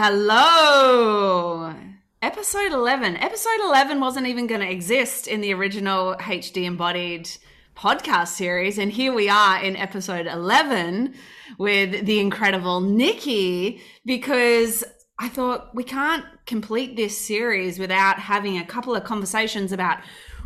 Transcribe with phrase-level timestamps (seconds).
[0.00, 1.74] Hello.
[2.22, 3.16] Episode 11.
[3.16, 7.28] Episode 11 wasn't even going to exist in the original HD Embodied
[7.76, 8.78] podcast series.
[8.78, 11.16] And here we are in episode 11
[11.58, 14.84] with the incredible Nikki because
[15.18, 19.98] I thought we can't complete this series without having a couple of conversations about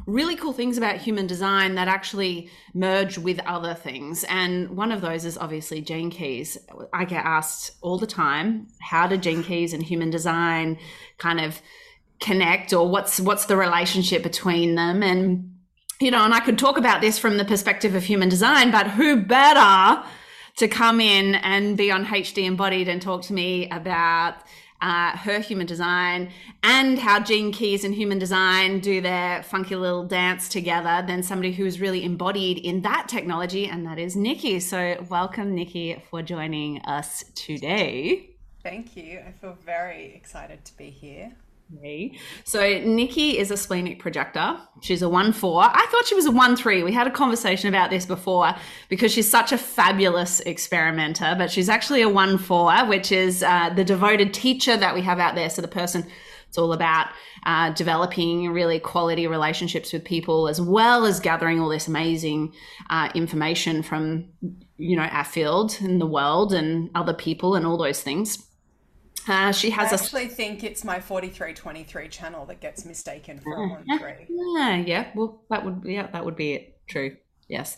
[0.06, 4.24] really cool things about human design that actually merge with other things.
[4.24, 6.58] And one of those is obviously gene keys.
[6.92, 10.78] I get asked all the time, how do gene keys and human design
[11.18, 11.60] kind of
[12.20, 15.48] connect or what's what's the relationship between them and
[16.00, 18.88] you know, and I could talk about this from the perspective of human design, but
[18.90, 20.02] who better
[20.56, 24.34] to come in and be on HD Embodied and talk to me about
[24.82, 26.30] uh, her human design
[26.62, 31.52] and how gene keys and human design do their funky little dance together than somebody
[31.52, 34.60] who's really embodied in that technology, and that is Nikki.
[34.60, 38.30] So, welcome, Nikki, for joining us today.
[38.62, 39.20] Thank you.
[39.26, 41.32] I feel very excited to be here.
[42.44, 44.58] So Nikki is a splenic projector.
[44.82, 45.62] She's a one four.
[45.62, 46.82] I thought she was a one three.
[46.82, 48.54] We had a conversation about this before
[48.88, 53.70] because she's such a fabulous experimenter, but she's actually a one four, which is uh,
[53.70, 55.48] the devoted teacher that we have out there.
[55.48, 56.06] So the person
[56.52, 57.06] it's all about
[57.46, 62.52] uh, developing really quality relationships with people as well as gathering all this amazing
[62.90, 64.28] uh, information from
[64.76, 68.46] you know our field and the world and other people and all those things.
[69.28, 73.68] Uh, she has I actually think it's my 4323 channel that gets mistaken for a
[73.68, 74.12] 1 3.
[74.28, 75.10] Yeah, yeah.
[75.14, 76.78] Well, that would yeah, that would be it.
[76.88, 77.16] True.
[77.48, 77.76] Yes.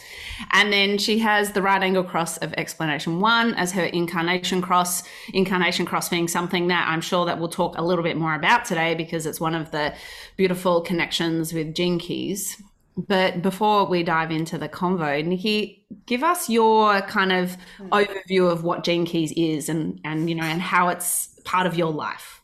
[0.53, 5.03] And then she has the right angle cross of explanation one as her incarnation cross.
[5.33, 8.65] Incarnation cross being something that I'm sure that we'll talk a little bit more about
[8.65, 9.93] today because it's one of the
[10.37, 12.63] beautiful connections with gene keys.
[12.97, 17.57] But before we dive into the convo, Nikki, give us your kind of
[17.91, 21.77] overview of what gene keys is and and you know and how it's part of
[21.77, 22.41] your life.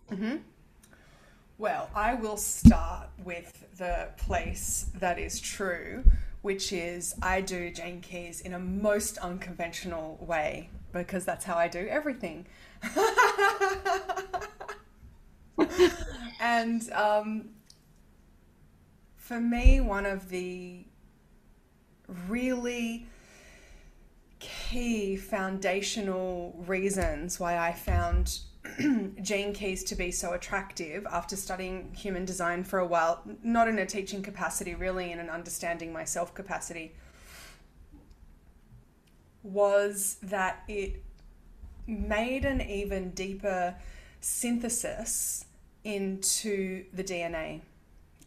[1.59, 6.05] Well, I will start with the place that is true,
[6.43, 11.69] which is I do Gene Keys in a most unconventional way because that's how I
[11.69, 12.47] do everything.
[16.41, 17.51] and um,
[19.31, 20.85] for me, one of the
[22.27, 23.07] really
[24.41, 28.41] key foundational reasons why I found
[29.23, 33.79] Gene Keys to be so attractive after studying human design for a while, not in
[33.79, 36.93] a teaching capacity, really in an understanding myself capacity,
[39.45, 41.05] was that it
[41.87, 43.77] made an even deeper
[44.21, 45.45] synthesis
[45.85, 47.61] into the DNA,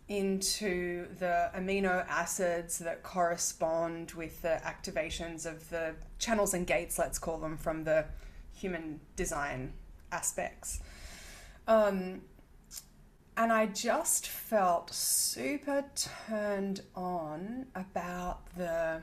[0.09, 7.17] into the amino acids that correspond with the activations of the channels and gates, let's
[7.17, 8.05] call them, from the
[8.53, 9.73] human design
[10.11, 10.81] aspects.
[11.67, 12.21] Um,
[13.35, 15.83] and I just felt super
[16.27, 19.01] turned on about the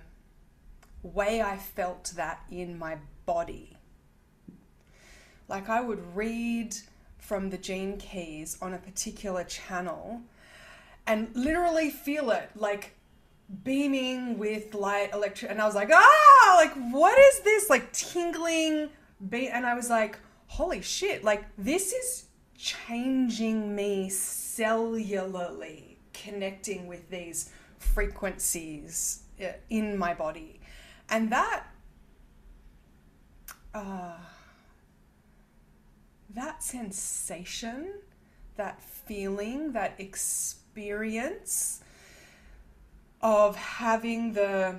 [1.03, 3.77] way I felt that in my body.
[5.49, 6.77] Like I would read
[7.19, 10.23] from the gene keys on a particular channel
[11.07, 12.97] and literally feel it like
[13.65, 17.71] beaming with light electric and I was like ah like what is this?
[17.71, 18.91] Like tingling
[19.29, 22.27] beat and I was like holy shit like this is
[22.57, 30.61] changing me cellularly connecting with these frequencies uh, in my body.
[31.09, 31.65] And that
[33.75, 34.19] uh,
[36.35, 37.93] that sensation
[38.57, 40.60] that feeling that experience
[43.23, 44.77] of having the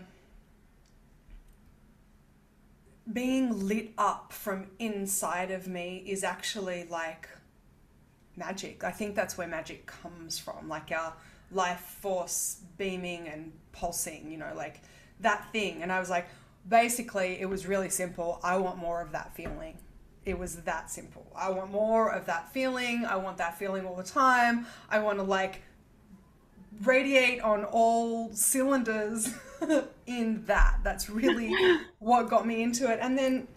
[3.11, 7.27] being lit up from inside of me is actually like
[8.35, 8.83] magic.
[8.83, 11.13] I think that's where magic comes from, like our
[11.51, 14.81] life force beaming and pulsing, you know, like
[15.19, 15.81] that thing.
[15.81, 16.27] And I was like,
[16.67, 18.39] basically, it was really simple.
[18.43, 19.77] I want more of that feeling.
[20.25, 21.25] It was that simple.
[21.35, 23.05] I want more of that feeling.
[23.05, 24.67] I want that feeling all the time.
[24.89, 25.63] I want to like
[26.83, 29.33] radiate on all cylinders
[30.07, 30.79] in that.
[30.83, 31.53] That's really
[31.99, 32.99] what got me into it.
[33.01, 33.47] And then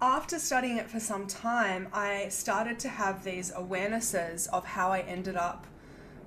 [0.00, 5.00] after studying it for some time, I started to have these awarenesses of how I
[5.00, 5.66] ended up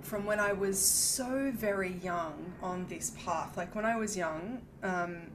[0.01, 3.57] from when I was so very young on this path.
[3.57, 5.31] Like when I was young, um,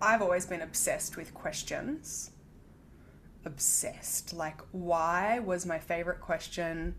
[0.00, 2.30] I've always been obsessed with questions.
[3.44, 4.32] Obsessed.
[4.32, 6.94] Like, why was my favorite question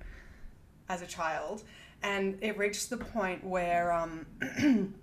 [0.89, 1.63] as a child?
[2.03, 4.25] And it reached the point where um,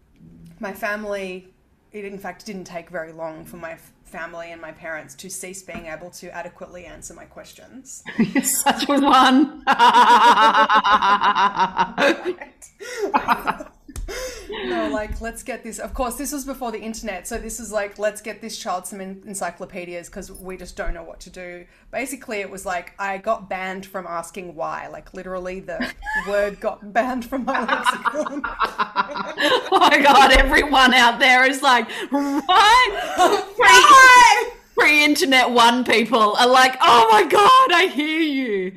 [0.61, 1.49] my family,
[1.93, 5.63] it in fact didn't take very long for my family and my parents to cease
[5.63, 8.05] being able to adequately answer my questions.
[8.19, 9.65] You're such a one.
[14.51, 15.79] no, like, let's get this.
[15.79, 17.27] Of course, this was before the internet.
[17.27, 20.95] So, this is like, let's get this child some en- encyclopedias because we just don't
[20.95, 21.65] know what to do.
[21.91, 24.89] Basically, it was like, I got banned from asking why.
[24.89, 25.93] Like, literally, the
[26.29, 28.43] word got banned from my lexicon.
[28.45, 33.45] oh my god, everyone out there is like, right?
[33.57, 34.51] Why?
[34.77, 38.73] Pre internet one people are like, oh my god, I hear you.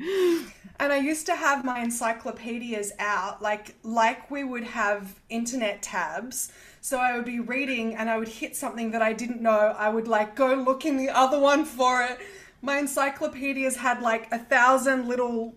[0.80, 6.52] And I used to have my encyclopedias out, like like we would have internet tabs.
[6.80, 9.74] So I would be reading and I would hit something that I didn't know.
[9.76, 12.18] I would like go look in the other one for it.
[12.62, 15.54] My encyclopedias had like a thousand little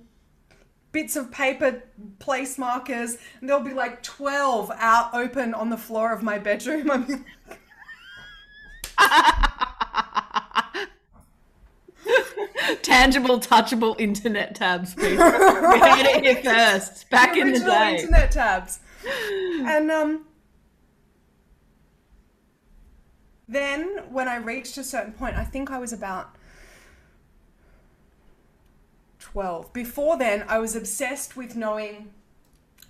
[0.91, 1.83] bits of paper
[2.19, 6.89] place markers, and there'll be like 12 out open on the floor of my bedroom.
[6.91, 7.25] I'm
[12.81, 15.09] Tangible, touchable internet tabs, people.
[15.17, 17.95] We heard it here first, back in the day.
[17.95, 18.79] internet tabs.
[19.65, 20.25] And um,
[23.47, 26.35] then when I reached a certain point, I think I was about
[29.19, 29.73] 12.
[29.73, 32.13] Before then, I was obsessed with knowing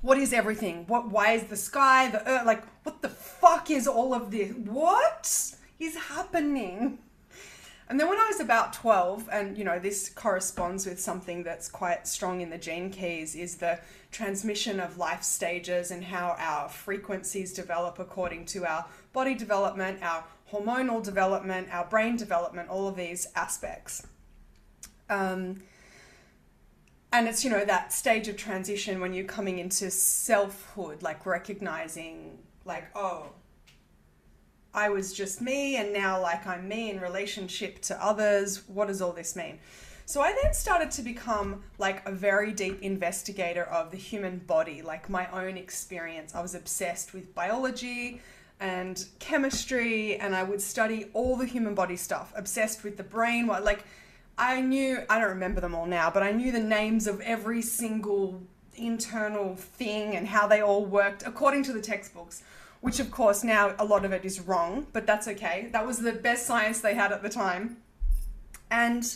[0.01, 0.86] what is everything?
[0.88, 4.51] What why is the sky, the earth like what the fuck is all of this?
[4.54, 6.98] What is happening?
[7.91, 11.67] And then when I was about 12, and you know, this corresponds with something that's
[11.67, 16.69] quite strong in the gene keys, is the transmission of life stages and how our
[16.69, 20.23] frequencies develop according to our body development, our
[20.53, 24.07] hormonal development, our brain development, all of these aspects.
[25.09, 25.61] Um,
[27.11, 32.39] and it's, you know, that stage of transition when you're coming into selfhood, like recognizing,
[32.63, 33.31] like, oh,
[34.73, 38.68] I was just me and now like I'm me in relationship to others.
[38.68, 39.59] What does all this mean?
[40.06, 44.81] So I then started to become like a very deep investigator of the human body,
[44.81, 46.35] like my own experience.
[46.35, 48.21] I was obsessed with biology
[48.59, 53.47] and chemistry and I would study all the human body stuff, obsessed with the brain,
[53.47, 53.85] what like
[54.38, 57.62] I knew I don't remember them all now, but I knew the names of every
[57.62, 58.41] single
[58.75, 62.44] internal thing and how they all worked according to the textbooks
[62.81, 65.69] which of course now a lot of it is wrong, but that's okay.
[65.72, 67.78] That was the best science they had at the time.
[68.69, 69.16] And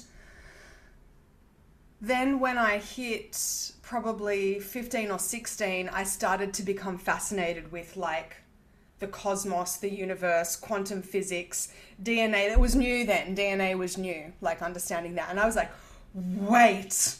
[2.01, 8.37] then when I hit probably 15 or 16, I started to become fascinated with like
[8.99, 12.49] the cosmos, the universe, quantum physics, DNA.
[12.49, 13.35] That was new then.
[13.35, 15.29] DNA was new, like understanding that.
[15.29, 15.71] And I was like,
[16.13, 17.15] wait,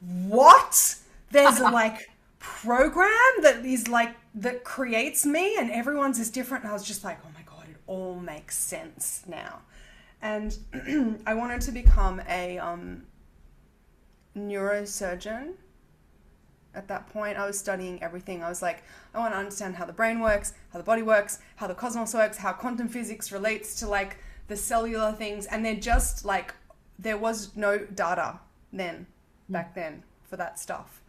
[0.00, 0.96] what?
[1.30, 2.08] There's like
[2.44, 3.10] program
[3.42, 7.18] that is like that creates me and everyone's is different and I was just like
[7.24, 9.60] oh my god it all makes sense now.
[10.20, 10.56] And
[11.26, 13.04] I wanted to become a um,
[14.36, 15.52] neurosurgeon
[16.74, 17.36] at that point.
[17.36, 18.42] I was studying everything.
[18.42, 18.82] I was like
[19.14, 22.14] I want to understand how the brain works how the body works how the cosmos
[22.14, 25.46] works how quantum physics relates to like the cellular things.
[25.46, 26.54] And they're just like
[26.98, 28.40] there was no data
[28.72, 29.06] then
[29.48, 31.00] back then for that stuff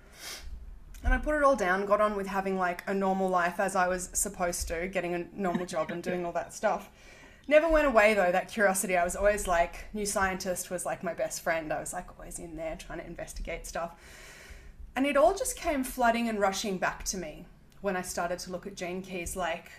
[1.06, 3.76] and I put it all down, got on with having like a normal life as
[3.76, 6.90] I was supposed to, getting a normal job and doing all that stuff.
[7.48, 8.98] Never went away though, that curiosity.
[8.98, 11.72] I was always like, New Scientist was like my best friend.
[11.72, 13.96] I was like always in there trying to investigate stuff.
[14.96, 17.46] And it all just came flooding and rushing back to me
[17.82, 19.70] when I started to look at gene keys like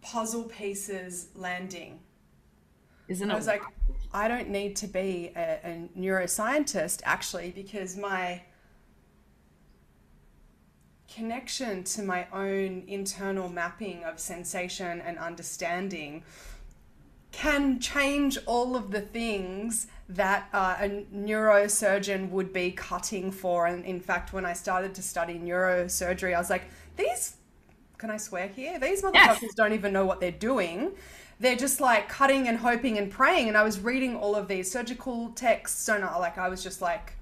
[0.00, 2.00] puzzle pieces landing.
[3.08, 3.34] Isn't it?
[3.34, 3.62] I was like,
[4.14, 8.40] I don't need to be a, a neuroscientist actually because my
[11.16, 16.22] connection to my own internal mapping of sensation and understanding
[17.32, 23.66] can change all of the things that uh, a neurosurgeon would be cutting for.
[23.66, 26.64] And in fact, when I started to study neurosurgery, I was like,
[26.96, 27.36] these,
[27.98, 28.78] can I swear here?
[28.78, 29.54] These motherfuckers Yes.
[29.54, 30.92] don't even know what they're doing.
[31.40, 33.48] They're just like cutting and hoping and praying.
[33.48, 35.82] And I was reading all of these surgical texts.
[35.82, 37.14] So, no, like, I was just like,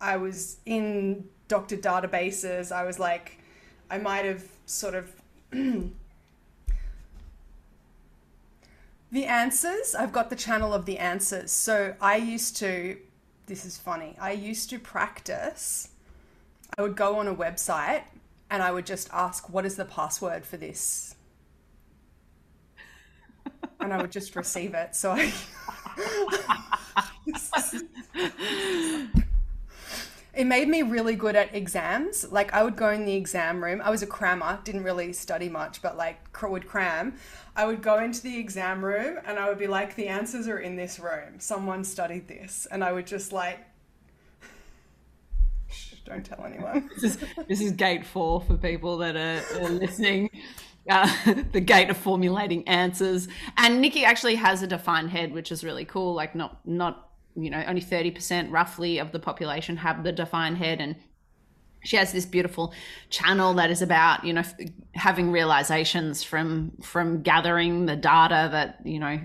[0.00, 2.72] I was in doctor databases.
[2.72, 3.38] I was like,
[3.90, 5.12] I might have sort of.
[5.50, 5.90] the
[9.24, 11.50] answers, I've got the channel of the answers.
[11.50, 12.96] So I used to,
[13.46, 15.88] this is funny, I used to practice.
[16.78, 18.04] I would go on a website
[18.48, 21.16] and I would just ask, what is the password for this?
[23.80, 24.94] And I would just receive it.
[24.94, 25.32] So I.
[30.40, 32.32] it made me really good at exams.
[32.32, 33.82] Like I would go in the exam room.
[33.84, 37.16] I was a crammer, didn't really study much, but like would cram.
[37.54, 40.58] I would go into the exam room and I would be like, the answers are
[40.58, 41.38] in this room.
[41.40, 43.58] Someone studied this, and I would just like,
[46.06, 46.88] don't tell anyone.
[46.94, 50.30] this, is, this is gate four for people that are, are listening.
[50.88, 51.06] Uh,
[51.52, 53.28] the gate of formulating answers.
[53.58, 56.14] And Nikki actually has a defined head, which is really cool.
[56.14, 60.80] Like not not you know only 30% roughly of the population have the defined head
[60.80, 60.96] and
[61.82, 62.74] she has this beautiful
[63.08, 64.42] channel that is about you know
[64.94, 69.18] having realizations from from gathering the data that you know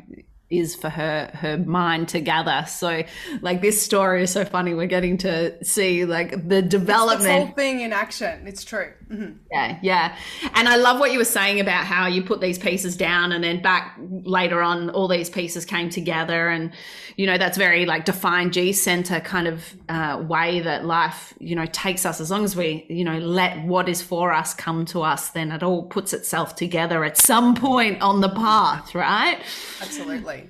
[0.60, 2.66] is for her her mind to gather.
[2.68, 3.04] So
[3.42, 4.74] like this story is so funny.
[4.74, 8.48] We're getting to see like the development it's the whole thing in action.
[8.48, 8.92] It's true.
[9.10, 9.38] Mm-hmm.
[9.52, 10.18] yeah yeah.
[10.56, 13.44] And i love what you were saying about how you put these pieces down and
[13.44, 16.50] then back later on all these pieces came together.
[16.50, 16.72] And
[17.16, 21.56] you know that's very like defined g center kind of uh, way that life you
[21.56, 22.20] know takes us.
[22.20, 25.52] As long as we you know let what is for us come to us then
[25.52, 29.42] it all puts itself together at some point on the path right?
[29.82, 30.45] Absolutely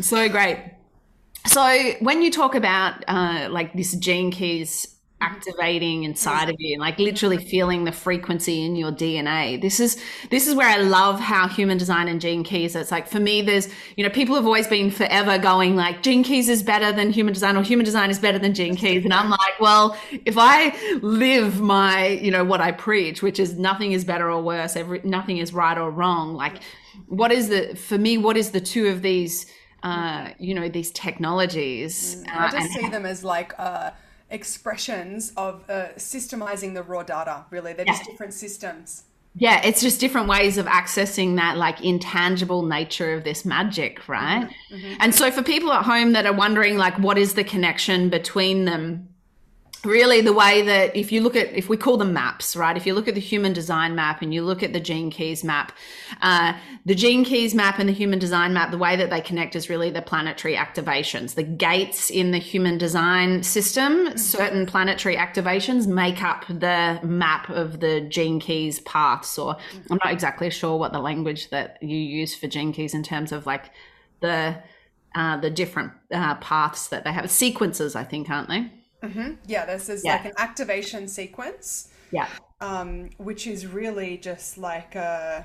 [0.00, 0.58] so, great.
[1.46, 6.80] So when you talk about uh, like this gene keys activating inside of you and
[6.80, 9.60] like literally feeling the frequency in your DNA.
[9.60, 12.76] This is this is where I love how human design and gene keys.
[12.76, 16.22] It's like for me, there's you know people have always been forever going like gene
[16.22, 19.12] keys is better than human design or human design is better than gene keys, and
[19.12, 23.92] I'm like, well, if I live my you know what I preach, which is nothing
[23.92, 26.60] is better or worse, every nothing is right or wrong, like
[27.06, 29.46] what is the for me what is the two of these
[29.82, 33.90] uh, you know these technologies uh, i just see them as like uh,
[34.30, 37.92] expressions of uh, systemizing the raw data really they're yeah.
[37.92, 43.24] just different systems yeah it's just different ways of accessing that like intangible nature of
[43.24, 44.74] this magic right mm-hmm.
[44.74, 44.94] Mm-hmm.
[45.00, 48.64] and so for people at home that are wondering like what is the connection between
[48.64, 49.08] them
[49.84, 52.76] really the way that if you look at if we call them maps right?
[52.76, 55.44] If you look at the human design map and you look at the gene keys
[55.44, 55.72] map
[56.22, 56.54] uh,
[56.84, 59.68] the gene keys map and the human design map the way that they connect is
[59.68, 61.34] really the planetary activations.
[61.34, 67.80] The gates in the human design system certain planetary activations make up the map of
[67.80, 69.56] the gene keys paths or
[69.90, 73.32] i'm not exactly sure what the language that you use for gene keys in terms
[73.32, 73.70] of like
[74.20, 74.56] the
[75.14, 77.30] uh, the different uh, paths that they have.
[77.30, 78.70] Sequences i think aren't they
[79.02, 79.34] Mm-hmm.
[79.46, 80.12] Yeah, this is yeah.
[80.12, 81.90] like an activation sequence.
[82.10, 82.28] Yeah.
[82.60, 85.42] Um, which is really just like uh,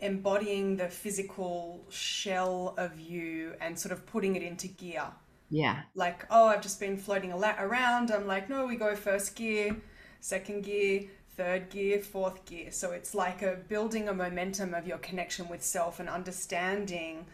[0.00, 5.06] embodying the physical shell of you and sort of putting it into gear.
[5.50, 5.82] Yeah.
[5.94, 8.10] Like, oh, I've just been floating a lot around.
[8.10, 9.76] I'm like, no, we go first gear,
[10.20, 11.04] second gear,
[11.36, 12.70] third gear, fourth gear.
[12.70, 17.26] So it's like a building a momentum of your connection with self and understanding.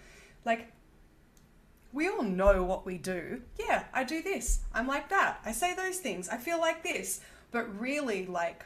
[0.45, 0.73] Like,
[1.93, 3.43] we all know what we do.
[3.59, 4.61] Yeah, I do this.
[4.73, 5.41] I'm like that.
[5.45, 6.29] I say those things.
[6.29, 7.21] I feel like this.
[7.51, 8.65] But really, like,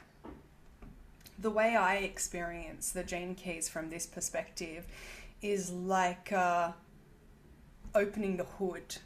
[1.39, 4.87] the way I experience the gene keys from this perspective
[5.41, 6.73] is like uh,
[7.95, 8.97] opening the hood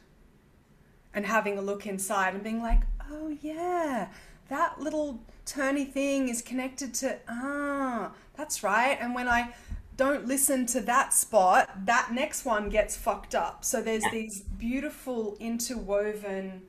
[1.13, 4.09] and having a look inside and being like, oh, yeah,
[4.49, 8.97] that little turny thing is connected to, ah, that's right.
[8.99, 9.53] And when I
[9.99, 13.65] don't listen to that spot, that next one gets fucked up.
[13.65, 14.11] So there's yeah.
[14.11, 16.61] these beautiful interwoven,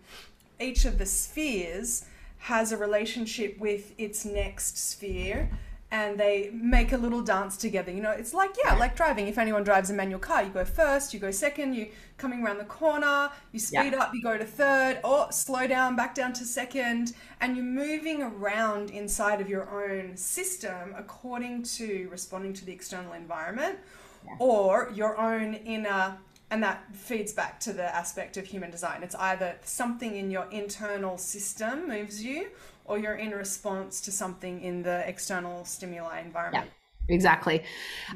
[0.58, 2.06] each of the spheres
[2.38, 5.48] has a relationship with its next sphere
[5.92, 7.90] and they make a little dance together.
[7.90, 9.26] You know, it's like, yeah, like driving.
[9.26, 12.58] If anyone drives a manual car, you go first, you go second, you coming around
[12.58, 14.02] the corner, you speed yeah.
[14.02, 18.22] up, you go to third, or slow down, back down to second, and you're moving
[18.22, 23.78] around inside of your own system according to responding to the external environment
[24.24, 24.34] yeah.
[24.38, 26.18] or your own inner
[26.50, 29.02] and that feeds back to the aspect of human design.
[29.02, 32.48] It's either something in your internal system moves you,
[32.84, 36.66] or you're in response to something in the external stimuli environment.
[37.08, 37.62] Yeah, exactly.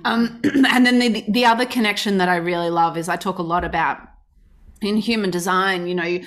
[0.05, 3.43] Um, and then the, the other connection that I really love is I talk a
[3.43, 4.01] lot about
[4.83, 6.21] in human design, you know,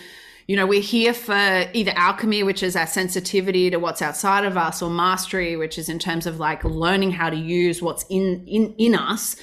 [0.48, 4.56] you know, we're here for either alchemy, which is our sensitivity to what's outside of
[4.56, 8.46] us, or mastery, which is in terms of like learning how to use what's in
[8.48, 9.36] in in us.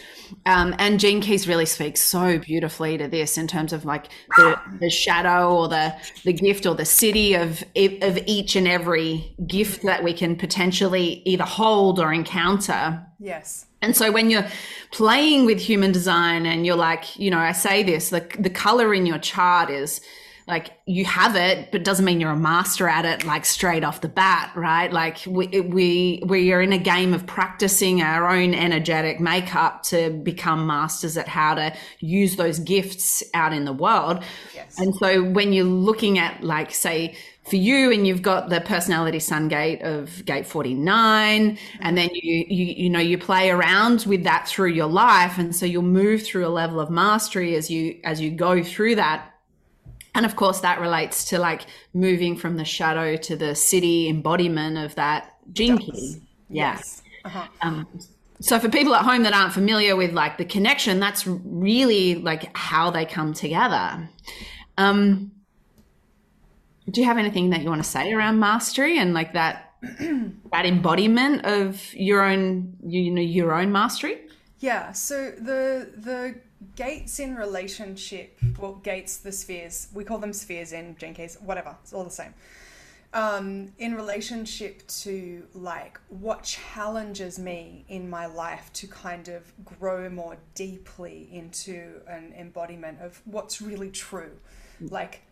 [0.47, 4.61] Um, and Gene Keys really speaks so beautifully to this in terms of like the,
[4.81, 7.63] the shadow or the the gift or the siddhi of
[8.03, 13.05] of each and every gift that we can potentially either hold or encounter.
[13.19, 13.67] Yes.
[13.83, 14.47] And so when you're
[14.93, 18.95] playing with human design and you're like, you know, I say this, the the color
[18.95, 20.01] in your chart is
[20.47, 24.03] like you have it, but doesn't mean you're a master at it like straight off
[24.03, 24.93] the bat, right?
[24.93, 30.11] Like we, we, we are in a game of practicing our own energetic makeup to
[30.11, 34.23] become masters at how to use those gifts out in the world.
[34.55, 34.79] Yes.
[34.79, 37.17] And so when you're looking at like, say,
[37.49, 42.47] for you and you've got the personality sun gate of gate 49 and then you,
[42.49, 46.23] you you know you play around with that through your life and so you'll move
[46.23, 49.34] through a level of mastery as you as you go through that
[50.15, 54.79] and of course, that relates to like moving from the shadow to the siddhi embodiment
[54.79, 56.23] of that gene key.
[56.49, 56.75] Yeah.
[56.75, 57.03] Yes.
[57.25, 57.49] Uh-huh.
[57.63, 57.87] Um,
[58.41, 62.57] so for people at home that aren't familiar with like the connection, that's really like
[62.57, 64.09] how they come together.
[64.77, 65.33] Um,
[66.91, 70.67] do you have anything that you want to say around mastery and like that that
[70.67, 74.21] embodiment of your own you know your own mastery?
[74.61, 76.41] Yeah, so the the
[76.77, 81.77] gates in relationship, well, gates, the spheres, we call them spheres in Gene Keys, whatever,
[81.83, 82.35] it's all the same.
[83.13, 90.11] Um, in relationship to like what challenges me in my life to kind of grow
[90.11, 94.33] more deeply into an embodiment of what's really true.
[94.81, 95.23] Like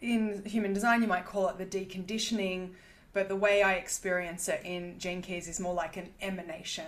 [0.00, 2.70] in human design, you might call it the deconditioning,
[3.12, 6.86] but the way I experience it in Gene Keys is more like an emanation.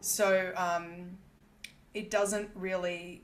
[0.00, 1.18] So, um,
[1.94, 3.22] it doesn't really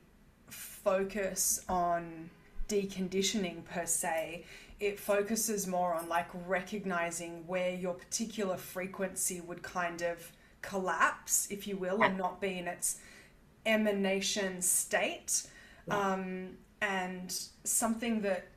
[0.49, 2.29] focus on
[2.67, 4.45] deconditioning per se.
[4.79, 11.67] It focuses more on like recognizing where your particular frequency would kind of collapse, if
[11.67, 12.99] you will, and not be in its
[13.65, 15.43] emanation state.
[15.89, 18.47] Um, and something that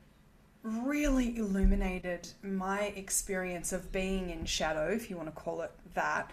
[0.63, 6.31] really illuminated my experience of being in shadow, if you want to call it that,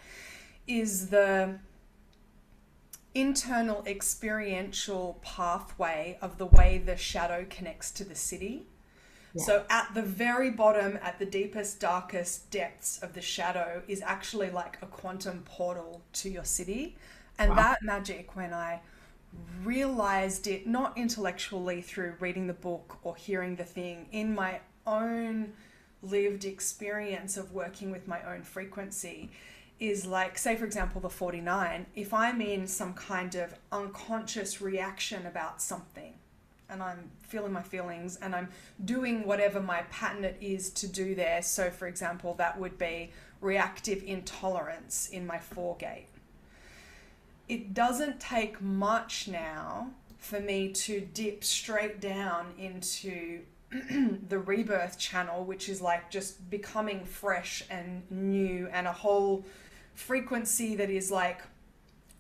[0.67, 1.59] is the
[3.15, 8.63] internal experiential pathway of the way the shadow connects to the siddhi.
[9.35, 9.45] Yeah.
[9.45, 14.51] So, at the very bottom, at the deepest, darkest depths of the shadow, is actually
[14.51, 16.95] like a quantum portal to your siddhi.
[17.39, 17.57] And wow.
[17.57, 18.81] that magic, when I
[19.65, 25.53] realized it, not intellectually through reading the book or hearing the thing, in my own
[26.03, 29.31] lived experience of working with my own frequency,
[29.83, 35.27] is like, say, for example, the 49, if I'm in some kind of unconscious reaction
[35.27, 36.15] about something
[36.71, 38.49] and I'm feeling my feelings and I'm
[38.85, 41.43] doing whatever my pattern it is to do there.
[41.43, 46.07] So, for example, that would be reactive intolerance in my four gate.
[47.49, 53.41] It doesn't take much now for me to dip straight down into
[54.29, 59.45] the rebirth channel, which is like just becoming fresh and new and a whole
[60.03, 61.41] frequency that is like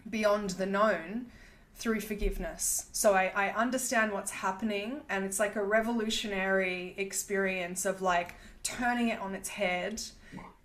[0.09, 1.27] beyond the known
[1.75, 2.87] through forgiveness.
[2.93, 9.09] So I, I understand what's happening, and it's like a revolutionary experience of like turning
[9.09, 10.03] it on its head,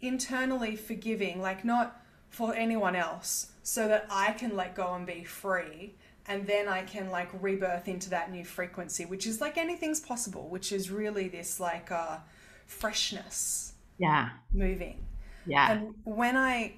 [0.01, 5.23] internally forgiving, like not for anyone else, so that I can let go and be
[5.23, 5.95] free.
[6.29, 10.49] And then I can like rebirth into that new frequency, which is like anything's possible,
[10.49, 12.17] which is really this like uh,
[12.65, 13.73] freshness.
[13.97, 14.29] Yeah.
[14.53, 15.05] Moving.
[15.45, 15.71] Yeah.
[15.71, 16.73] And when I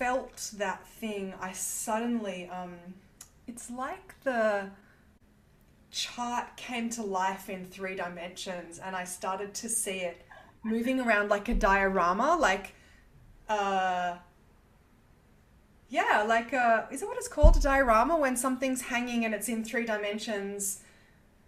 [0.00, 2.74] felt that thing, I suddenly, um,
[3.46, 4.70] it's like the
[5.90, 10.24] chart came to life in three dimensions and I started to see it
[10.62, 12.72] moving around like a diorama, like,
[13.50, 14.16] uh,
[15.90, 19.50] yeah, like, uh, is it what it's called, a diorama, when something's hanging and it's
[19.50, 20.80] in three dimensions?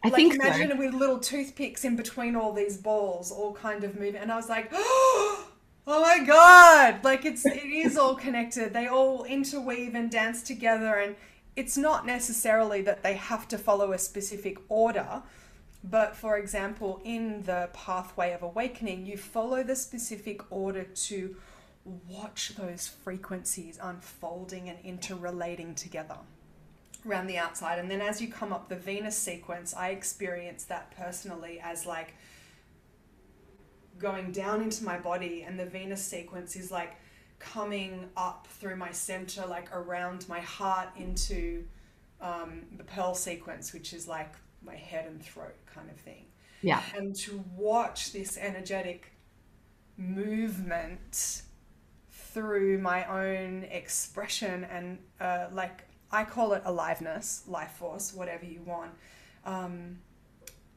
[0.05, 0.75] I like think imagine so.
[0.75, 4.17] it with little toothpicks in between all these balls, all kind of moving.
[4.17, 5.32] And I was like, oh,
[5.87, 7.03] Oh my god!
[7.05, 8.73] Like it's it is all connected.
[8.73, 11.17] They all interweave and dance together and
[11.57, 15.23] it's not necessarily that they have to follow a specific order,
[15.85, 21.37] but for example, in the pathway of awakening, you follow the specific order to
[22.09, 26.17] watch those frequencies unfolding and interrelating together
[27.07, 27.79] around the outside.
[27.79, 32.15] And then as you come up the Venus sequence, I experience that personally as like
[34.03, 36.97] going down into my body and the Venus sequence is like
[37.39, 41.65] coming up through my center, like around my heart into
[42.21, 44.35] um, the Pearl sequence, which is like
[44.65, 46.27] my head and throat kind of thing.
[46.61, 46.83] Yeah.
[46.95, 49.13] And to watch this energetic
[49.97, 51.43] movement
[52.11, 58.63] through my own expression and uh, like I call it aliveness, life force, whatever you
[58.63, 58.93] want.
[59.45, 59.99] Um,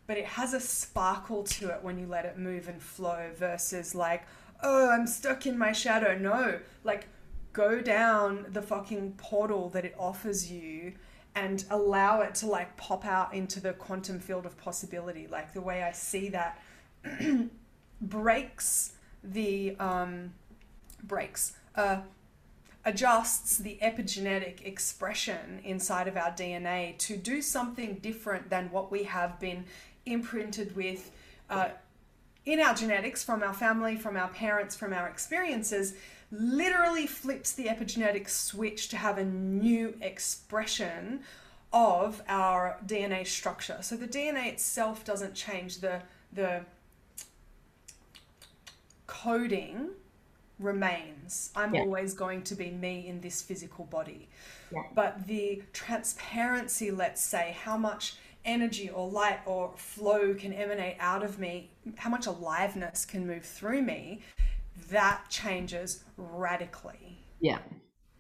[0.07, 3.95] but it has a sparkle to it when you let it move and flow versus
[3.95, 4.25] like,
[4.61, 6.17] oh, I'm stuck in my shadow.
[6.17, 7.07] No, like
[7.53, 10.93] go down the fucking portal that it offers you
[11.35, 15.27] and allow it to like pop out into the quantum field of possibility.
[15.27, 16.61] Like the way I see that
[18.01, 20.33] breaks the um,
[21.03, 22.01] breaks uh,
[22.85, 29.03] adjusts the epigenetic expression inside of our DNA to do something different than what we
[29.03, 29.65] have been
[30.05, 31.11] imprinted with
[31.49, 31.69] uh,
[32.45, 35.95] in our genetics from our family, from our parents, from our experiences,
[36.31, 41.21] literally flips the epigenetic switch to have a new expression
[41.73, 43.77] of our DNA structure.
[43.81, 46.01] So the DNA itself doesn't change the
[46.33, 46.61] the
[49.07, 49.89] coding
[50.59, 51.51] remains.
[51.55, 51.81] I'm Yeah.
[51.81, 54.27] always going to be me in this physical body.
[54.71, 54.83] Yeah.
[54.93, 58.15] But the transparency, let's say, how much
[58.45, 63.43] energy or light or flow can emanate out of me, how much aliveness can move
[63.43, 64.21] through me,
[64.89, 67.19] that changes radically.
[67.39, 67.59] Yeah.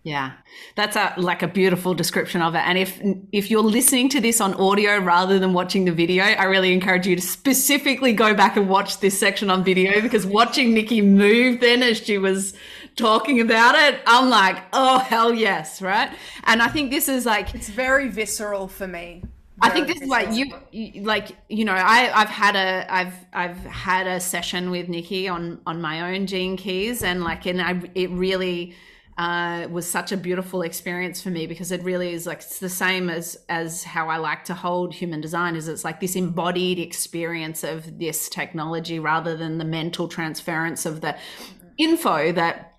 [0.03, 0.33] Yeah.
[0.75, 2.59] That's a like a beautiful description of it.
[2.59, 6.43] And if if you're listening to this on audio rather than watching the video, I
[6.43, 10.75] really encourage you to specifically go back and watch this section on video because watching
[10.75, 12.53] Nikki move then as she was
[12.95, 16.11] talking about it, I'm like, "Oh, hell yes," right?
[16.43, 19.23] And I think this is like It's very visceral for me.
[19.61, 23.13] I think this is like you, you like you know I I've had a I've
[23.31, 27.61] I've had a session with Nikki on on my own gene keys and like and
[27.61, 28.75] I it really
[29.17, 32.67] uh, was such a beautiful experience for me because it really is like it's the
[32.67, 36.79] same as as how I like to hold human design is it's like this embodied
[36.79, 41.15] experience of this technology rather than the mental transference of the
[41.77, 42.73] info that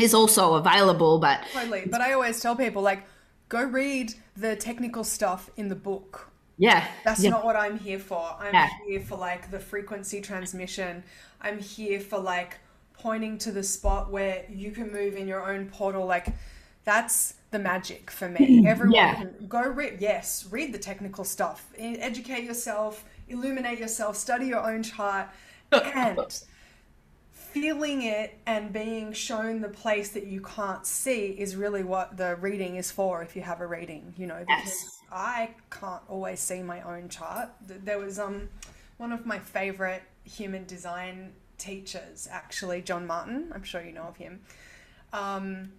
[0.00, 1.86] is also available but Totally.
[1.86, 3.04] But I always tell people, like,
[3.48, 6.30] go read the technical stuff in the book.
[6.56, 7.30] yeah That's yeah.
[7.30, 8.36] not what I'm here for.
[8.40, 8.68] I'm Yeah.
[8.86, 11.02] here for like the frequency transmission.
[11.40, 12.58] I'm here for like
[12.94, 16.06] pointing to the spot where you can move in your own portal.
[16.06, 16.28] Like
[16.84, 18.62] that's the magic for me.
[18.62, 19.14] Mm, Everyone Yeah.
[19.14, 20.00] can go read.
[20.00, 21.70] Yes, read the technical stuff.
[21.78, 23.04] Educate yourself.
[23.28, 24.16] Illuminate yourself.
[24.16, 25.28] Study your own chart.
[25.72, 26.18] And
[27.54, 32.34] feeling it and being shown the place that you can't see is really what the
[32.36, 34.98] reading is for if you have a reading you know because Yes.
[35.12, 38.48] i can't always see my own chart there was um
[38.96, 44.16] one of my favorite human design teachers actually john martin i'm sure you know of
[44.16, 44.40] him
[45.12, 45.70] um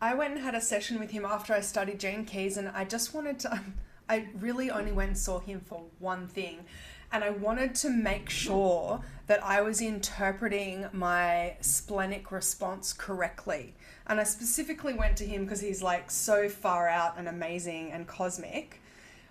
[0.00, 2.84] I went and had a session with him after I studied Gene Keys, and I
[2.84, 3.60] just wanted to.
[4.08, 6.64] I really only went and saw him for one thing,
[7.12, 13.74] and I wanted to make sure that I was interpreting my splenic response correctly.
[14.06, 18.06] And I specifically went to him because he's like so far out and amazing and
[18.06, 18.80] cosmic.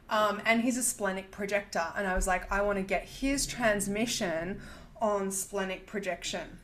[0.10, 1.86] Um, and he's a splenic projector.
[1.96, 4.62] And I was like, I want to get his transmission
[5.02, 6.60] on splenic projection.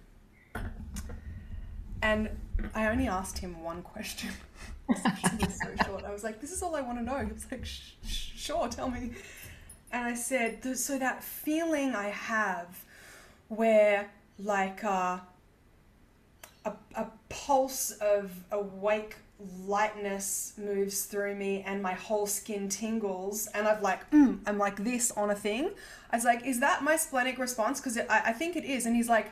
[2.01, 2.29] And
[2.75, 4.29] I only asked him one question.
[4.95, 6.03] so short.
[6.03, 8.31] I was like, "This is all I want to know." He was like, "Sh- sh-
[8.35, 9.11] "Sure, tell me."
[9.93, 12.83] And I said, "So that feeling I have,
[13.47, 15.19] where like uh,
[16.65, 19.15] a a pulse of awake
[19.65, 24.83] lightness moves through me, and my whole skin tingles, and I've like, mm, I'm like
[24.83, 25.69] this on a thing."
[26.11, 28.85] I was like, "Is that my splenic response?" Because I, I think it is.
[28.85, 29.31] And he's like,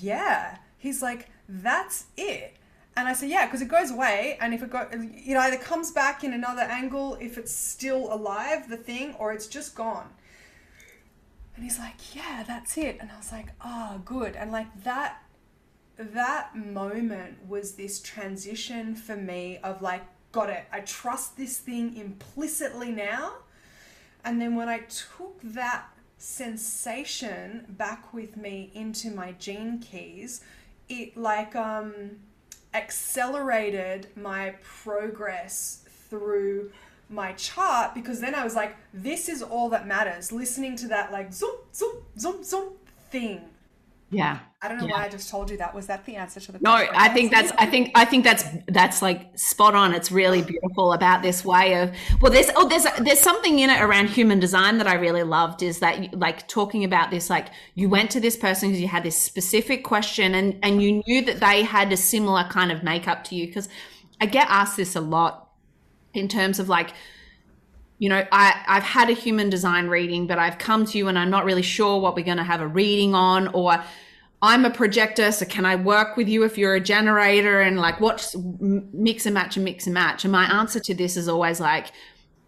[0.00, 0.58] yeah.
[0.78, 2.56] He's like, that's it.
[2.96, 5.90] And I said, yeah, because it goes away, and if it go, it either comes
[5.90, 10.08] back in another angle if it's still alive, the thing, or it's just gone.
[11.56, 12.98] And he's like, yeah, that's it.
[13.00, 14.36] And I was like, oh, good.
[14.36, 15.22] And like that,
[15.96, 20.02] that moment was this transition for me of like,
[20.32, 20.64] got it.
[20.72, 23.34] I trust this thing implicitly now.
[24.24, 25.84] And then when I took that
[26.18, 30.40] sensation back with me into my gene keys,
[30.88, 32.18] it like um
[32.74, 36.70] accelerated my progress through
[37.08, 40.32] my chart because then I was like, this is all that matters.
[40.32, 42.72] Listening to that like zoom, zoom, zoom, zoom
[43.10, 43.40] thing.
[44.10, 44.92] Yeah I don't know Yeah.
[44.92, 45.74] why I just told you that.
[45.74, 46.72] Was that the answer to the No.
[46.72, 49.92] I think that's I think I think that's that's like spot on.
[49.92, 51.90] It's really beautiful about this way of
[52.22, 55.62] well there's oh there's there's something in it around human design that I really loved
[55.62, 59.02] is that like talking about this like you went to this person because you had
[59.02, 63.24] this specific question and and you knew that they had a similar kind of makeup
[63.24, 63.68] to you because
[64.18, 65.50] I get asked this a lot
[66.14, 66.94] in terms of like
[67.98, 71.18] you know, I, I've had a human design reading, but I've come to you and
[71.18, 73.82] I'm not really sure what we're going to have a reading on, or
[74.42, 77.60] I'm a projector, so can I work with you if you're a generator?
[77.60, 80.24] And like, what mix and match and mix and match?
[80.24, 81.92] And my answer to this is always like,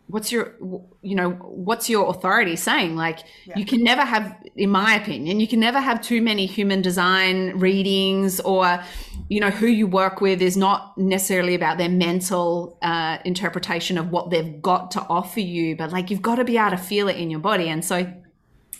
[0.09, 0.55] what's your
[1.03, 3.59] you know what's your authority saying like yeah.
[3.59, 7.59] you can never have in my opinion you can never have too many human design
[7.59, 8.81] readings or
[9.29, 14.11] you know who you work with is not necessarily about their mental uh, interpretation of
[14.11, 17.09] what they've got to offer you but like you've got to be able to feel
[17.09, 18.11] it in your body and so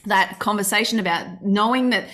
[0.05, 2.05] that conversation about knowing that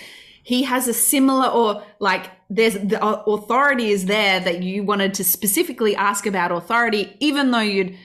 [0.41, 5.23] he has a similar or like there's the authority is there that you wanted to
[5.23, 7.95] specifically ask about authority even though you'd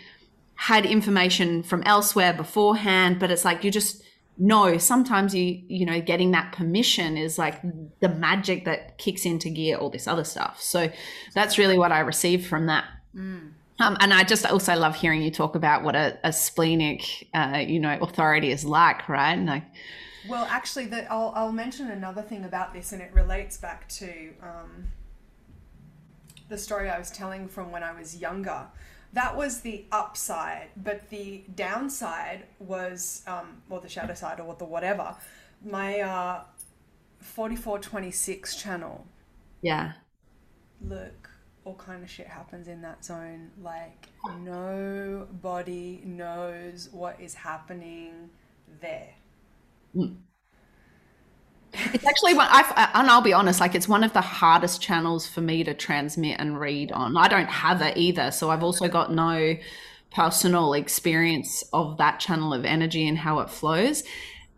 [0.59, 4.03] had information from elsewhere beforehand, but it's like you just
[4.37, 7.61] know sometimes you you know getting that permission is like
[8.01, 10.61] the magic that kicks into gear all this other stuff.
[10.61, 10.91] So
[11.33, 12.85] that's really what I received from that.
[13.15, 13.53] Mm.
[13.79, 17.63] Um, and I just also love hearing you talk about what a, a splenic, uh,
[17.65, 19.35] you know, authority is like, right?
[19.35, 19.63] And like,
[20.29, 24.31] well, actually, the, I'll, I'll mention another thing about this, and it relates back to
[24.43, 24.89] um,
[26.49, 28.67] the story I was telling from when I was younger
[29.13, 34.65] that was the upside, but the downside was, um, or the shadow side, or the
[34.65, 35.17] whatever.
[35.65, 36.43] My uh,
[37.21, 39.07] forty-four twenty-six channel.
[39.63, 39.93] Yeah.
[40.81, 41.31] Look,
[41.65, 43.51] all kind of shit happens in that zone.
[43.61, 44.09] Like
[44.41, 48.31] nobody knows what is happening
[48.81, 49.15] there.
[49.97, 50.17] Mm.
[51.73, 55.27] It's actually one, i and I'll be honest, like it's one of the hardest channels
[55.27, 57.17] for me to transmit and read on.
[57.17, 59.57] I don't have it either, so I've also got no
[60.11, 64.03] personal experience of that channel of energy and how it flows.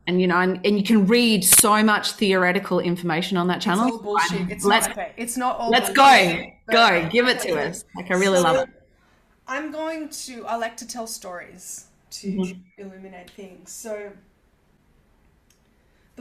[0.07, 3.87] And you know, and, and you can read so much theoretical information on that channel.
[3.87, 4.51] It's all bullshit.
[4.51, 5.13] It's let's, not okay.
[5.17, 5.71] It's not all.
[5.71, 7.85] Let's bullshit, go, go, give it to us.
[7.95, 8.69] Like I really so, love it.
[9.47, 10.47] I'm going to.
[10.47, 12.61] I like to tell stories to mm-hmm.
[12.79, 13.71] illuminate things.
[13.71, 14.11] So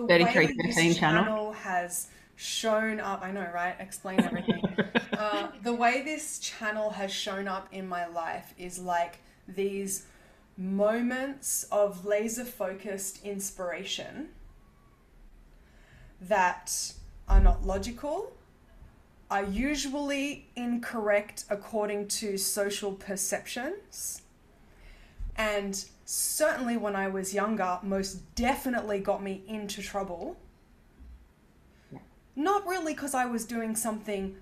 [0.07, 1.23] the 3315 channel.
[1.23, 3.21] channel has shown up.
[3.21, 3.75] I know, right?
[3.79, 4.63] Explain everything.
[5.13, 10.05] uh, the way this channel has shown up in my life is like these
[10.57, 14.29] moments of laser focused inspiration
[16.21, 16.93] that
[17.27, 18.33] are not logical,
[19.31, 24.21] are usually incorrect according to social perceptions,
[25.49, 30.38] and certainly when I was younger, most definitely got me into trouble.
[32.35, 34.35] Not really because I was doing something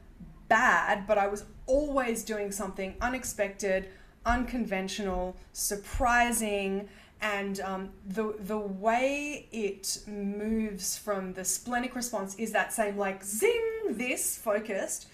[0.48, 3.90] bad, but I was always doing something unexpected,
[4.26, 6.90] unconventional, surprising,
[7.20, 13.24] and um, the the way it moves from the splenic response is that same like
[13.24, 15.08] zing this focused,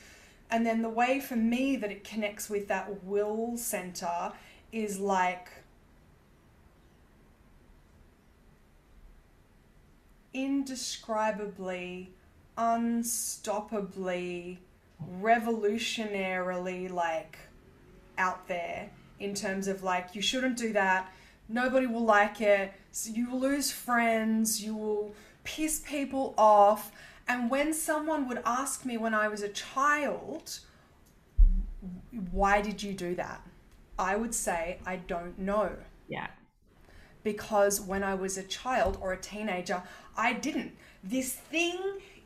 [0.51, 4.33] and then the way for me that it connects with that will center
[4.71, 5.47] is like
[10.33, 12.09] indescribably,
[12.57, 14.57] unstoppably,
[15.19, 17.37] revolutionarily like
[18.17, 21.11] out there in terms of like you shouldn't do that.
[21.49, 22.73] Nobody will like it.
[22.91, 24.63] So you will lose friends.
[24.63, 26.91] You will piss people off.
[27.27, 30.59] And when someone would ask me when i was a child
[32.31, 33.45] why did you do that?
[33.99, 35.71] I would say i don't know.
[36.07, 36.27] Yeah
[37.23, 39.81] because when i was a child or a teenager
[40.17, 40.75] I didn't.
[41.03, 41.79] This thing,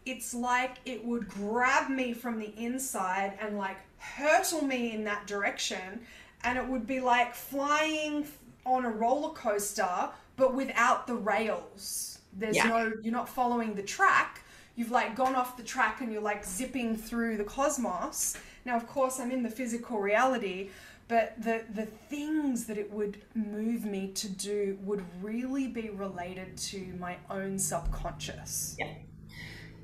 [0.05, 5.27] it's like it would grab me from the inside and like hurtle me in that
[5.27, 6.01] direction.
[6.43, 8.27] And it would be like flying
[8.65, 12.19] on a roller coaster, but without the rails.
[12.33, 12.67] There's yeah.
[12.67, 14.43] no, you're not following the track.
[14.75, 18.37] You've like gone off the track and you're like zipping through the cosmos.
[18.63, 20.69] Now, of course, I'm in the physical reality,
[21.07, 26.57] but the the things that it would move me to do would really be related
[26.57, 28.75] to my own subconscious.
[28.77, 28.93] Yeah.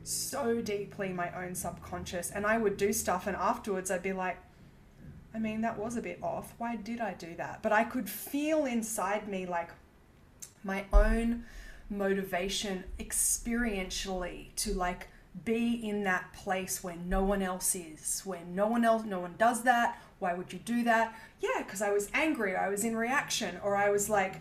[0.03, 2.31] So deeply my own subconscious.
[2.31, 4.38] And i would do stuff and afterwards i'd be like
[5.33, 6.53] i mean that was a bit off.
[6.57, 7.63] Why did i do that?
[7.63, 9.69] But i could feel inside me like
[10.63, 11.45] my own
[11.89, 15.07] motivation experientially to like
[15.45, 19.33] be in that place where no one else is where no one else no one
[19.38, 21.13] does that why would you do that?
[21.41, 24.36] Yeah, because I was angry, I was in reaction, or I was like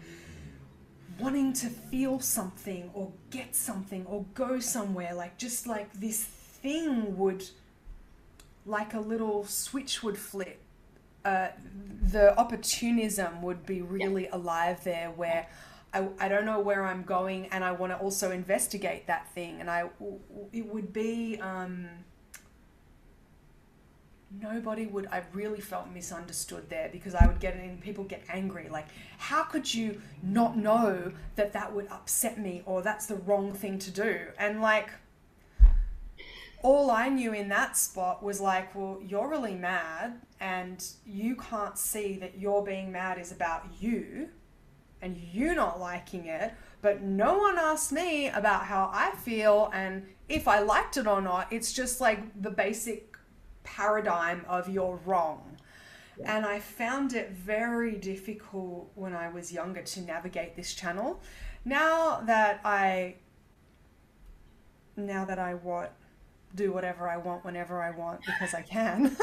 [1.19, 5.13] wanting to feel something or get something or go somewhere.
[5.13, 7.45] Like just like this thing would,
[8.65, 10.61] like a little switch would flip.
[11.25, 11.49] Uh,
[12.11, 15.47] the opportunism would be really alive there where
[15.93, 19.61] I, I don't know where I'm going and I want to also investigate that thing
[19.61, 19.89] and I
[20.53, 21.87] it would be um,
[24.41, 28.69] nobody would i really felt misunderstood there because i would get in people get angry
[28.71, 28.87] like
[29.19, 33.79] how could you not know that that would upset me or that's the wrong thing
[33.79, 34.19] to do?
[34.37, 34.91] And like
[36.63, 41.79] all i knew in that spot was like well you're really mad and you can't
[41.79, 44.29] see that you're being mad is about you
[45.01, 50.07] and you not liking it but no one asked me about how i feel and
[50.29, 51.53] if i liked it or not.
[51.53, 53.12] It's just like the basic
[53.65, 55.57] paradigm of you're wrong.
[56.25, 61.21] And I found it very difficult when I was younger to navigate this channel.
[61.65, 63.17] Now that I
[64.97, 65.95] now that I what
[66.55, 69.17] do whatever I want whenever I want because I can.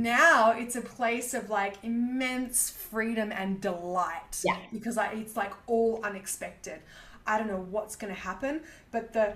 [0.00, 4.42] now it's a place of like immense freedom and delight.
[4.44, 4.58] Yeah.
[4.72, 6.80] Because I it's like all unexpected.
[7.26, 9.34] I don't know what's going to happen, but the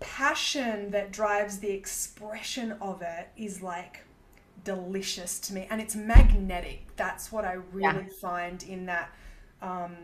[0.00, 4.00] passion that drives the expression of it is like
[4.64, 8.18] delicious to me and it's magnetic that's what i really Yeah.
[8.20, 9.10] find in that
[9.62, 9.94] um,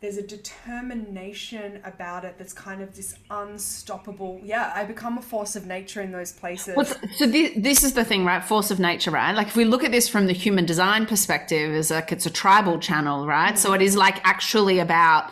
[0.00, 5.54] there's a determination about it that's kind of this unstoppable yeah i become a force
[5.56, 6.84] of nature in those places Well,
[7.16, 8.42] so this, this is the thing, right?
[8.44, 9.32] Force of nature, right?
[9.32, 12.30] Like if we look at this from the human design perspective, is like it's a
[12.30, 13.56] tribal channel, right?
[13.58, 15.30] So it is like actually about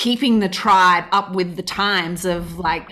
[0.00, 2.88] keeping the tribe up with the times of like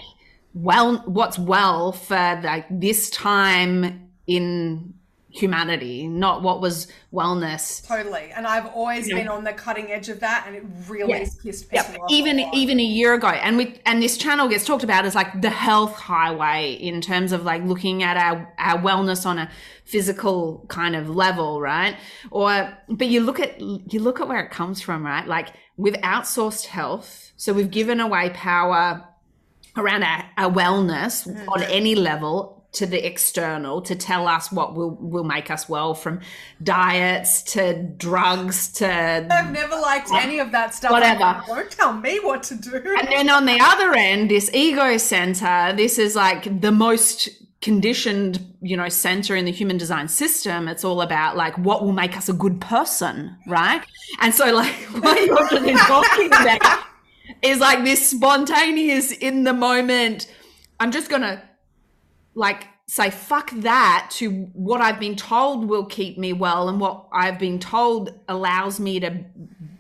[0.55, 4.92] well, what's well for like this time in
[5.31, 9.16] humanity, not what was wellness totally and i've always Yeah.
[9.18, 11.21] been on the cutting edge of that and it really Yes.
[11.21, 12.01] has pissed people Yep.
[12.03, 15.14] off Even even a year ago, and we and this channel gets talked about as
[15.14, 19.49] like the health highway in terms of like looking at our our wellness on a
[19.85, 21.94] physical kind of level, right?
[22.31, 22.51] Or
[22.88, 25.27] but you look at you look at where it comes from, right?
[25.27, 29.09] Like with outsourced health, so we've given away power
[29.77, 31.49] around our, our wellness mm.
[31.49, 35.95] on any level to the external to tell us what will will make us well
[35.95, 36.21] from
[36.62, 40.91] diets to drugs to I've never liked any of that stuff.
[40.91, 41.21] Whatever.
[41.21, 42.97] Like, Don't tell me what to do.
[42.99, 48.55] And then on the other end, this ego center, this is like the most conditioned,
[48.61, 50.68] you know, center in the human design system.
[50.68, 53.85] It's all about like what will make us a good person, right?
[54.21, 56.85] And so like what you're talking about
[57.42, 60.33] is like this spontaneous in the moment.
[60.79, 61.42] I'm just gonna
[62.35, 67.07] like say fuck that to what I've been told will keep me well and what
[67.12, 69.25] I've been told allows me to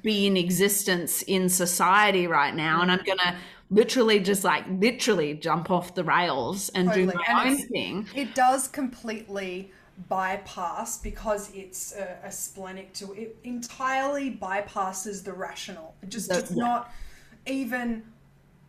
[0.02, 3.34] be in existence in society right now and I'm to
[3.70, 7.16] literally just like literally jump off the rails and do Totally.
[7.16, 8.06] my And own thing.
[8.14, 9.72] It does completely
[10.08, 15.94] bypass because it's a, a splenic to it entirely bypasses the rational.
[16.02, 16.92] It just it's not
[17.46, 18.04] even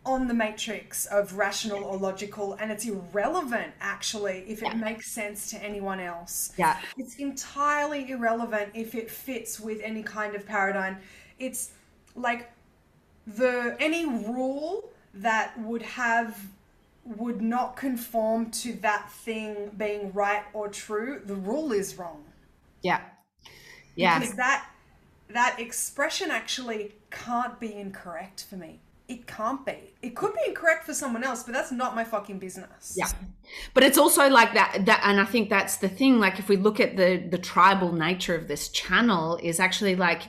[0.04, 4.74] on the matrix of rational or logical and it's irrelevant actually if it Yeah.
[4.74, 6.52] makes sense to anyone else.
[6.56, 6.78] Yeah.
[6.96, 10.96] It's entirely irrelevant if it fits with any kind of paradigm.
[11.38, 11.72] It's
[12.16, 12.50] like
[13.36, 16.38] the any rule that would have
[17.04, 22.24] would not conform to that thing being right or true, the rule is wrong.
[22.82, 23.00] Yeah.
[23.96, 24.18] Yeah.
[24.18, 24.68] Because that
[25.30, 28.80] that expression actually can't be incorrect for me.
[29.08, 29.92] It can't be.
[30.02, 32.94] It could be incorrect for someone else, but that's not my fucking business.
[32.96, 33.08] Yeah.
[33.74, 36.56] But it's also like that that and I think that's the thing like if we
[36.56, 40.22] look at the the tribal nature of this channel is actually like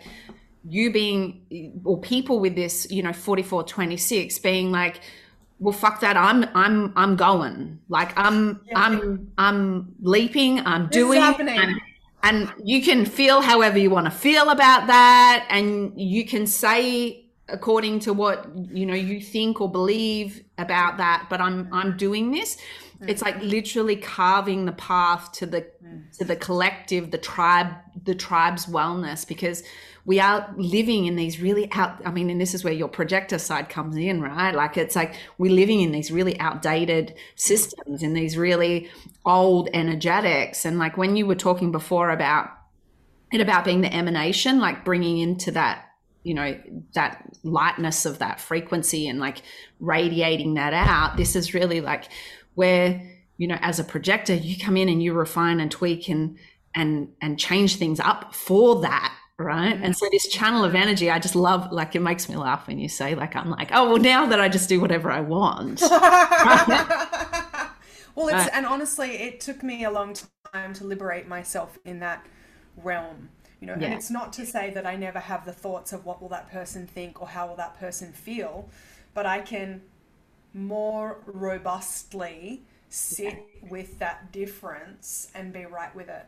[0.67, 5.01] you being or people with this, you know, 44 26 being like
[5.59, 7.79] well fuck that I'm I'm I'm going.
[7.87, 11.79] Like I'm I'm I'm leaping, I'm is doing and,
[12.23, 17.25] and you can feel however you want to feel about that and you can say
[17.47, 22.31] according to what you know you think or believe about that but i'm i'm doing
[22.31, 22.57] this
[23.01, 23.25] it's mm.
[23.25, 26.17] like literally carving the path to the mm.
[26.17, 29.63] to the collective the tribe the tribe's wellness because
[30.03, 33.37] we are living in these really out i mean and this is where your projector
[33.37, 34.55] side comes in right?
[34.55, 38.89] Like it's like we're living in these really outdated systems in these really
[39.25, 40.65] old energetics.
[40.65, 42.49] And like when you were talking before about
[43.31, 45.85] it about being the emanation like bringing into that
[46.23, 46.59] you know
[46.93, 49.41] that lightness of that frequency and like
[49.79, 52.09] radiating that out this is really like
[52.55, 53.01] where
[53.37, 56.37] you know as a projector you come in and you refine and tweak and
[56.75, 61.17] and and change things up for that right and so this channel of energy i
[61.17, 63.97] just love like it makes me laugh when you say like i'm like oh well
[63.97, 65.81] now that i just do whatever i want
[68.15, 68.49] well, it's Right.
[68.53, 70.15] and honestly, it took me a long
[70.53, 72.25] time to liberate myself in that
[72.77, 73.29] realm.
[73.59, 73.85] You know, Yeah.
[73.85, 76.51] and it's not to say that I never have the thoughts of what will that
[76.51, 78.69] person think or how will that person feel,
[79.13, 79.81] but I can
[80.53, 83.37] more robustly sit
[83.69, 86.25] with that difference and be right with it.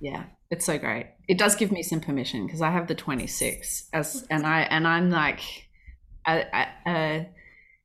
[0.00, 1.08] Yeah, it's so great.
[1.28, 4.86] It does give me some permission because I have the 26 as and I and
[4.86, 5.40] I'm like
[6.26, 7.24] I, I, uh,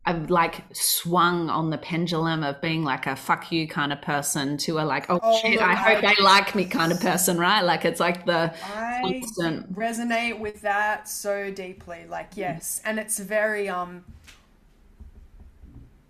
[0.06, 4.58] I've like swung on the pendulum of being like a fuck you kind of person
[4.60, 7.38] to a like oh, Oh, shit I hope I- they like me kind of person
[7.38, 12.06] right like it's like the I constant resonate with that so deeply.
[12.10, 14.04] Like yes, and it's very um.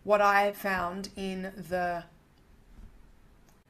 [0.10, 2.04] What I found in the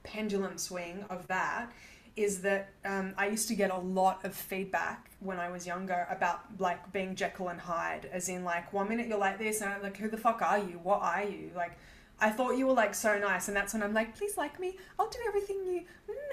[0.04, 1.70] pendulum swing of that
[2.16, 6.08] is that um, I used to get a lot of feedback when I was younger
[6.10, 9.70] about like being Jekyll and Hyde, as in like one minute you're like this, and
[9.70, 10.80] I'm like, who the fuck are you?
[10.82, 11.52] What are you?
[11.54, 11.74] Like,
[12.22, 14.78] I thought you were like so nice, and that's when I'm like, please like me.
[14.98, 15.84] I'll do everything you.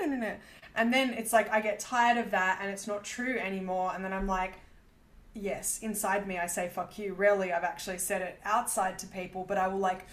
[0.01, 0.37] No, no, no.
[0.77, 3.91] And then it's like I get tired of that, and it's not true anymore.
[3.93, 4.53] And then I'm like,
[5.37, 7.15] yes, inside me I say fuck you.
[7.15, 10.07] Rarely I've actually said it outside to people, but I will like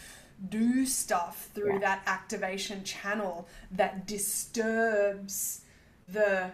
[0.50, 1.80] do stuff through Yeah.
[1.80, 5.62] that activation channel that disturbs
[6.08, 6.52] the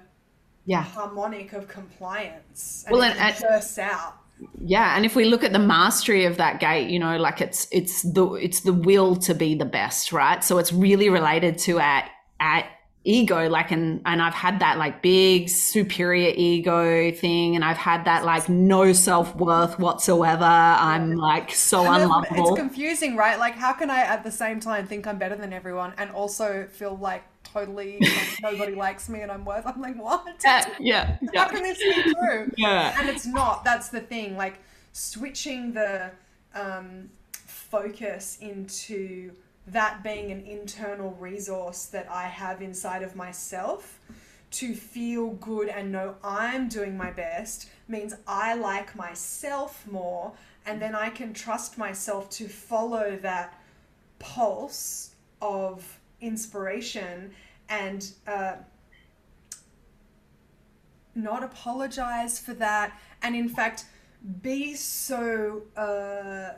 [0.65, 4.15] yeah harmonic of compliance and Well, and- burst out.
[4.61, 7.67] yeah and if we look at the mastery of that gate you know like it's
[7.71, 11.79] it's the it's the will to be the best right so it's really related to
[11.79, 12.03] our,
[12.39, 12.63] our
[13.09, 18.05] ego like and and i've had that like big superior ego thing and i've had
[18.05, 23.37] that like no self-worth whatsoever i'm like so And unlovable It's confusing, right?
[23.39, 26.67] Like, how can I at the same time think I'm better than everyone and also
[26.71, 29.65] feel like totally like, nobody likes me and I'm worth?
[29.65, 30.25] I'm like, what?
[30.43, 32.51] yeah yeah How yeah, can this be true?
[32.57, 32.95] yeah.
[32.99, 34.59] and it's not that's the thing like
[34.93, 36.11] switching the
[36.55, 39.31] um, focus into
[39.71, 43.99] that being an internal resource that i have inside of myself
[44.51, 50.31] to feel good and know i'm doing my best means i like myself more
[50.65, 53.53] and then i can trust myself to follow that
[54.17, 55.11] pulse
[55.41, 57.31] of inspiration
[57.69, 58.55] and uh,
[61.15, 63.85] not apologize for that and in fact
[64.41, 66.51] be so uh,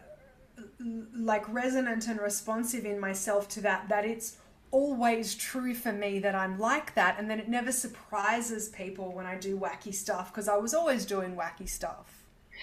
[1.16, 4.38] like resonant and responsive in myself to that that it's
[4.72, 9.26] always true for me that I'm like that and then it never surprises people when
[9.26, 12.22] I do wacky stuff because I was always doing wacky stuff.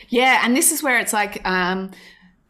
[0.09, 1.91] Yeah, and this is where it's like, um,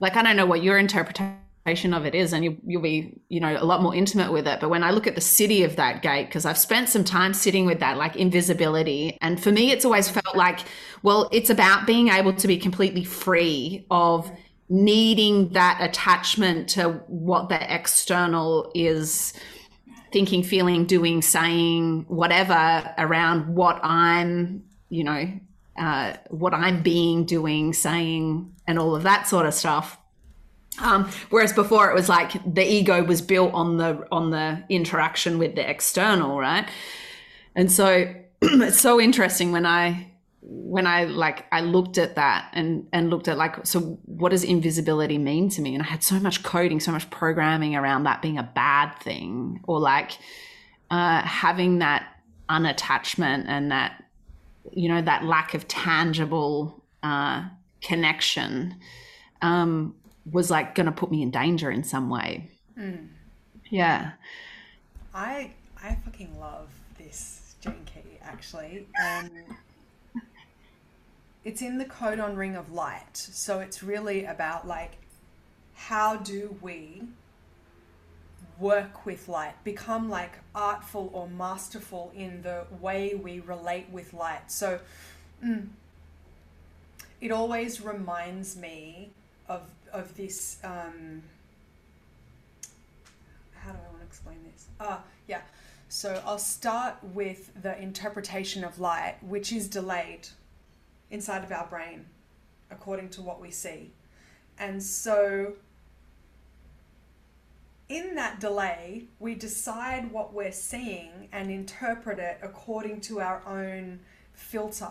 [0.01, 3.41] like I don't know what your interpretation of it is, and you, you'll be, you
[3.41, 4.61] know, a lot more intimate with it.
[4.61, 7.35] But when I look at the siddhi of that gate, because I've spent some time
[7.35, 10.61] sitting with that, like invisibility, and for me, it's always felt like,
[11.03, 14.31] well, it's about being able to be completely free of
[14.69, 19.33] needing that attachment to what the external is
[20.13, 25.33] thinking, feeling, doing, saying, whatever around what I'm, you know,
[25.79, 29.99] uh, what I'm being, doing, saying, and all of that sort of stuff.
[30.81, 35.39] Um, whereas before it was like the ego was built on the on the interaction
[35.39, 36.69] with the external, right?
[37.57, 40.13] And so it's so interesting when I
[40.51, 44.45] when I like I looked at that and and looked at like so what does
[44.45, 45.75] invisibility mean to me?
[45.75, 49.61] And I had so much coding, so much programming around that being a bad thing,
[49.65, 50.13] or like
[50.91, 52.07] uh, having that
[52.49, 54.03] unattachment and that
[54.73, 57.45] you know that lack of tangible uh,
[57.83, 58.75] connection
[59.43, 59.95] um,
[60.31, 62.49] was like going to put me in danger in some way.
[63.69, 64.13] Yeah.
[65.15, 68.87] I I fucking love this gene key actually.
[69.05, 69.31] Um,
[71.45, 74.99] it's in the codon ring of light, so it's really about like
[75.75, 77.03] how do we
[78.59, 84.51] work with light, become like artful or masterful in the way we relate with light.
[84.51, 84.81] So
[85.45, 85.69] mm,
[87.21, 89.11] it always reminds me
[89.49, 89.63] of
[89.93, 90.59] of this.
[90.65, 91.23] Um,
[93.55, 94.67] how do I want to explain this?
[94.81, 95.41] Ah, yeah.
[95.89, 100.29] So I'll start with the interpretation of light, which is delayed
[101.11, 102.07] inside of our brain,
[102.71, 103.93] according to what we see.
[104.59, 105.55] And so
[107.89, 114.01] in that delay, we decide what we're seeing and interpret it according to our own
[114.35, 114.91] filter.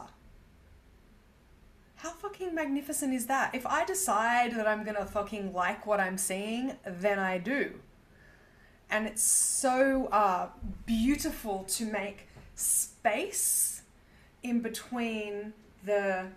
[1.97, 3.53] How fucking magnificent is that?
[3.55, 7.73] If I decide that I'm gonna fucking like what I'm seeing, then I do.
[8.89, 10.47] And it's so uh,
[10.85, 13.81] beautiful to make space
[14.43, 15.53] in between
[15.85, 16.27] the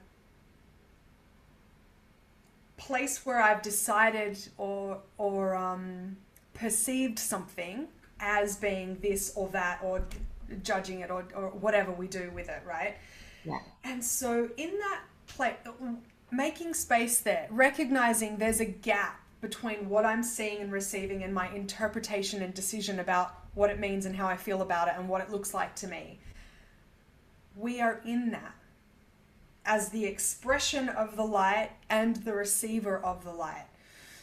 [2.76, 6.16] place where I've decided or or um,
[6.54, 7.88] perceived something
[8.18, 10.04] as being this or that or
[10.62, 12.96] judging it or, or whatever we do with it, right?
[13.44, 13.58] Yeah.
[13.84, 15.54] And so in that place,
[16.30, 21.50] making space there, recognizing there's a gap between what I'm seeing and receiving and my
[21.54, 25.22] interpretation and decision about what it means and how I feel about it and what
[25.22, 26.18] it looks like to me.
[27.56, 28.54] We are in that
[29.64, 33.66] as the expression of the light and the receiver of the light.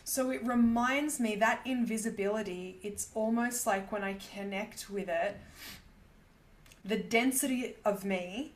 [0.03, 5.37] So it reminds me that invisibility, it's almost like when I connect with it,
[6.85, 8.53] the density of me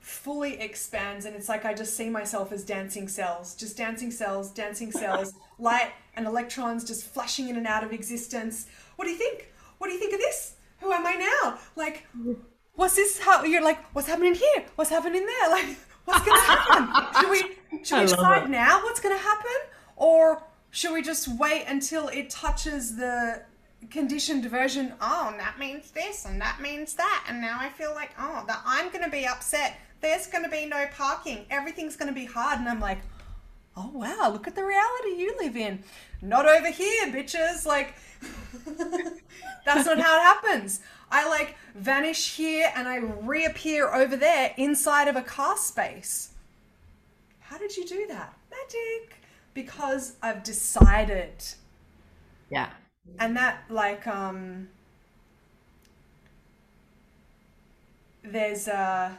[0.00, 4.50] fully expands and it's like I just see myself as dancing cells, just dancing cells,
[4.50, 8.66] dancing cells, light and electrons just flashing in and out of existence.
[8.96, 9.52] What do you think?
[9.78, 10.56] What do you think of this?
[10.80, 11.58] Who am I now?
[11.74, 12.36] Like, mm.
[12.74, 13.18] what's this?
[13.18, 14.66] How you're like, what's happening here?
[14.76, 15.50] What's happening there?
[15.50, 15.76] Like,
[16.06, 17.20] what's gonna happen?
[17.20, 17.40] should we
[17.84, 19.52] should we decide now what's gonna happen?
[19.96, 23.42] Or should we just wait until it touches the
[23.90, 24.94] conditioned version?
[25.00, 28.44] Oh, and that means this and that means that, and now I feel like, oh,
[28.46, 29.78] that I'm gonna be upset.
[30.00, 31.46] There's gonna be no parking.
[31.50, 32.98] Everything's gonna be hard, and I'm like,
[33.76, 35.82] oh wow, look at the reality you live in.
[36.22, 37.66] Not over here, bitches.
[37.66, 37.94] Like,
[39.64, 40.80] that's not how it happens.
[41.10, 46.30] I like vanish here and I reappear over there inside of a car space.
[47.40, 48.36] How did you do that?
[48.50, 49.20] Magic.
[49.54, 51.44] Because I've decided.
[52.50, 52.70] Yeah.
[53.18, 54.68] And that, like, um,
[58.22, 59.16] there's a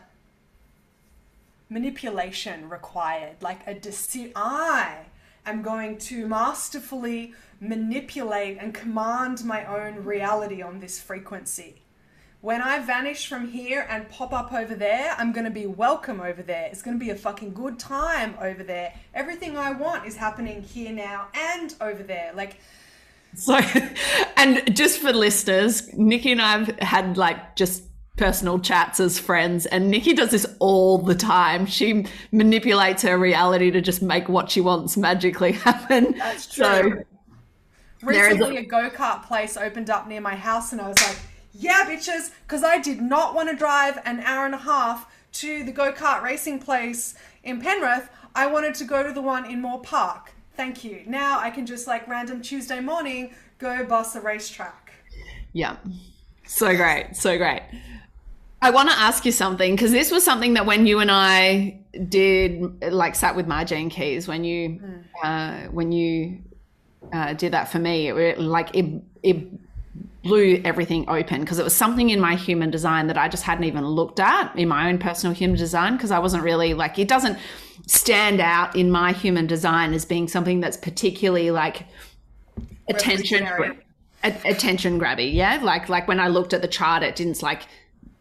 [1.69, 5.05] manipulation required, like a deci- I
[5.47, 11.81] am going to masterfully manipulate and command my own reality on this frequency.
[12.41, 16.21] When I vanish from here and pop up over there, I'm going to be welcome
[16.21, 16.67] over there.
[16.71, 18.93] It's going to be a fucking good time over there.
[19.13, 22.31] Everything I want is happening here now and over there.
[22.35, 22.59] Like,
[23.35, 23.59] So,
[24.37, 27.83] and just for listeners, Nikki and I have had like just
[28.17, 31.65] personal chats as friends, and Nikki does this all the time.
[31.65, 36.15] She manipulates her reality to just make what she wants magically happen.
[36.17, 37.03] That's true.
[38.03, 40.97] There is Recently, a go kart place opened up near my house, and I was
[41.07, 41.17] like,
[41.53, 45.63] yeah, bitches, because I did not want to drive an hour and a half to
[45.63, 48.09] the go kart racing place in Penrith.
[48.35, 50.31] I wanted to go to the one in Moore Park.
[50.55, 51.01] Thank you.
[51.07, 54.91] Now I can just like random Tuesday morning go boss a racetrack.
[55.53, 55.77] yeah.
[56.45, 57.15] So great.
[57.15, 57.61] So great.
[58.61, 61.79] I want to ask you something because this was something that when you and I
[62.09, 64.81] did, like, sat with my Gene Keys, when you,
[65.23, 66.41] uh, when you
[67.13, 69.47] uh, did that for me, it, like it, it
[70.23, 73.63] blew everything open because it was something in my human design that I just hadn't
[73.63, 77.07] even looked at in my own personal human design because I wasn't really like it
[77.07, 77.37] doesn't
[77.87, 81.85] stand out in my human design as being something that's particularly like
[82.89, 83.47] attention
[84.23, 85.59] attention grabby yeah?
[85.63, 87.63] Like like when I looked at the chart it didn't like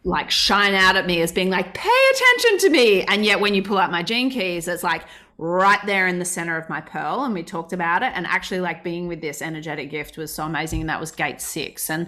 [0.07, 3.03] like shine out at me as being like pay attention to me.
[3.03, 5.03] And yet when you pull out my gene keys it's like
[5.37, 8.11] right there in the center of my pearl and we talked about it.
[8.15, 11.41] And actually like being with this energetic gift was so amazing and that was gate
[11.41, 12.07] 6 and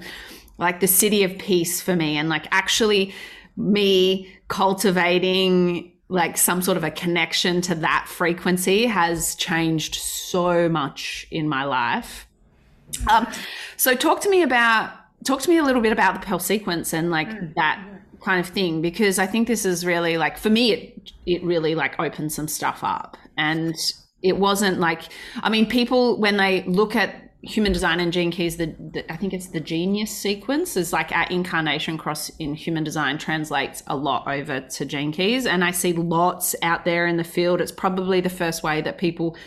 [0.58, 3.14] like the siddhi of peace for me and like actually
[3.56, 11.28] me cultivating like some sort of a connection to that frequency has changed so much
[11.30, 12.28] in my life.
[13.08, 13.28] Um,
[13.78, 14.92] so talk to me about
[15.26, 17.84] talk to me a little bit about the pearl sequence and like that
[18.22, 21.76] kind of thing because I think this is really like for me it it really
[21.76, 23.18] like opened some stuff up.
[23.38, 23.76] And
[24.22, 25.04] it wasn't like
[25.42, 29.16] I mean people when they look at human design and gene keys the, the I
[29.16, 33.96] think it's the genius sequence is like our incarnation cross in human design translates a
[33.96, 35.46] lot over to gene keys.
[35.46, 37.62] And I see lots out there in the field.
[37.62, 39.38] It's probably the first way that people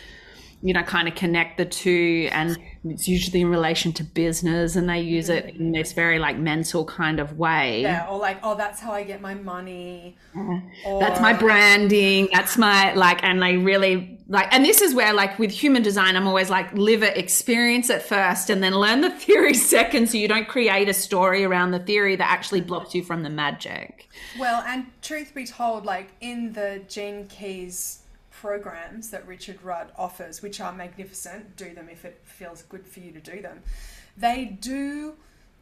[0.63, 2.29] you know, kind of connect the two.
[2.33, 6.39] And it's usually in relation to business, and they use it in this very like
[6.39, 7.83] mental kind of way.
[7.83, 10.17] Yeah, or like, oh, that's how I get my money.
[10.35, 12.29] Or, That's my branding.
[12.33, 16.17] That's my like, and they really like, and this is where like with human design,
[16.17, 20.17] I'm always like, live it, experience it first, and then learn the theory second, so
[20.17, 22.69] you don't create a story around the theory that actually mm-hmm.
[22.69, 24.09] blocks you from the magic.
[24.39, 28.02] Well, and truth be told, like in the Gene Keys
[28.43, 32.99] programs that Richard Rudd offers, which are magnificent, do them if it feels good for
[32.99, 33.63] you to do them.
[34.17, 35.15] They do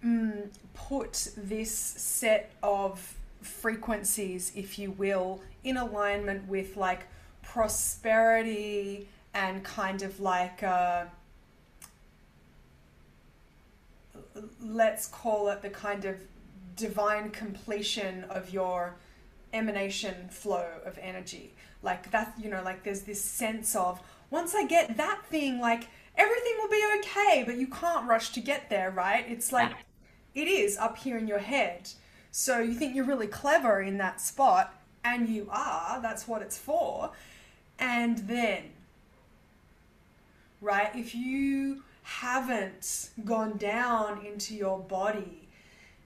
[0.02, 7.06] mm, put this set of frequencies, if you will, in alignment with like
[7.42, 10.62] prosperity and kind of like.
[10.62, 11.04] Uh,
[14.62, 16.16] let's call it the kind of
[16.76, 18.94] divine completion of your
[19.52, 21.54] emanation flow of energy.
[21.82, 25.88] Like that you know like there's this sense of once i get that thing like
[26.16, 29.24] everything will be okay but you can't rush to get there right?
[29.28, 29.72] It's like
[30.34, 31.90] it is up here in your head.
[32.30, 34.74] So you think you're really clever in that spot
[35.04, 37.10] and you are that's what it's for.
[37.78, 38.70] And then
[40.60, 40.94] right?
[40.94, 45.39] If you haven't gone down into your body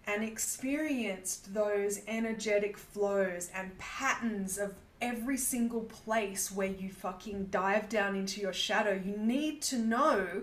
[0.06, 7.88] and experienced those energetic flows and patterns of every single place where you fucking dive
[7.88, 10.42] down into your shadow, you need to know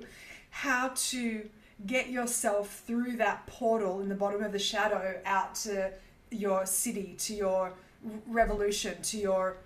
[0.49, 1.49] how to
[1.85, 5.91] get yourself through that portal in the bottom of the shadow out to
[6.29, 7.73] your siddhi, to your
[8.27, 9.57] revolution, to your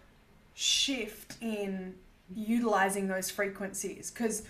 [0.53, 1.93] shift in
[2.33, 4.11] utilizing those frequencies.
[4.11, 4.43] Because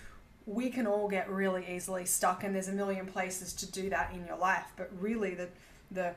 [0.46, 4.12] we can all get really easily stuck, and there's a million places to do that
[4.14, 4.66] in your life.
[4.76, 5.48] But really, the
[5.90, 6.14] the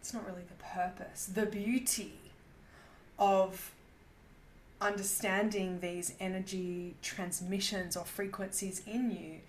[0.00, 2.12] it's not really the purpose, the beauty
[3.18, 3.72] of
[4.80, 9.40] understanding these energy transmissions or frequencies in you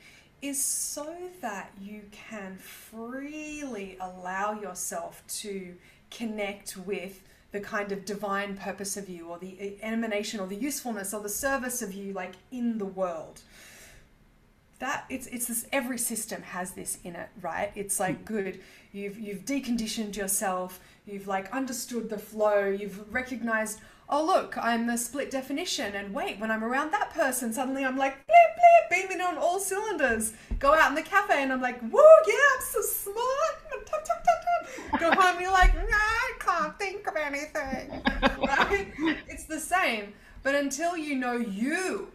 [0.42, 5.76] is so that you can freely allow yourself to
[6.10, 11.14] connect with the kind of divine purpose of you or the emanation or the usefulness
[11.14, 13.42] or the service of you like in the world.
[14.80, 17.72] That it's it's this every system has this in it right?
[17.76, 18.26] It's like hmm.
[18.26, 18.60] good.
[18.92, 20.80] You've you've deconditioned yourself.
[21.06, 22.66] You've like understood the flow.
[22.66, 23.80] You've recognized
[24.10, 27.98] oh look, I'm a split definition, and wait, when I'm around that person, suddenly I'm
[27.98, 30.34] like bleep bleep, beaming on all cylinders.
[30.60, 33.66] Go out in the cafe, and I'm like, woo, yeah, I'm so smart.
[35.00, 38.02] Go home, and you're like, nah, I can't think of anything.
[38.40, 38.88] right?
[39.28, 42.10] It's the same, but until you know you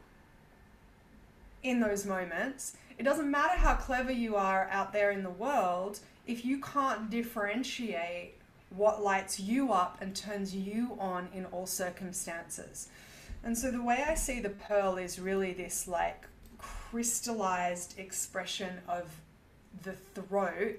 [1.63, 6.01] in those moments, it doesn't matter how clever you are out there in the world
[6.27, 8.35] if you can't differentiate
[8.71, 12.89] what lights you up and turns you on in all circumstances.
[13.43, 16.27] And so the way I see the pearl is really this like
[16.59, 19.09] crystallized expression of
[19.83, 20.77] the throat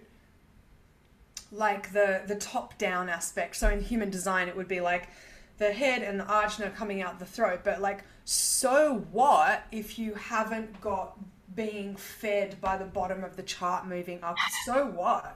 [1.51, 3.55] like the the top down aspect.
[3.55, 5.09] So in human design it would be like
[5.57, 7.61] the head and the ajna coming out the throat.
[7.63, 11.17] But like so what if you haven't got
[11.53, 14.37] being fed by the bottom of the chart moving up?
[14.65, 15.35] So what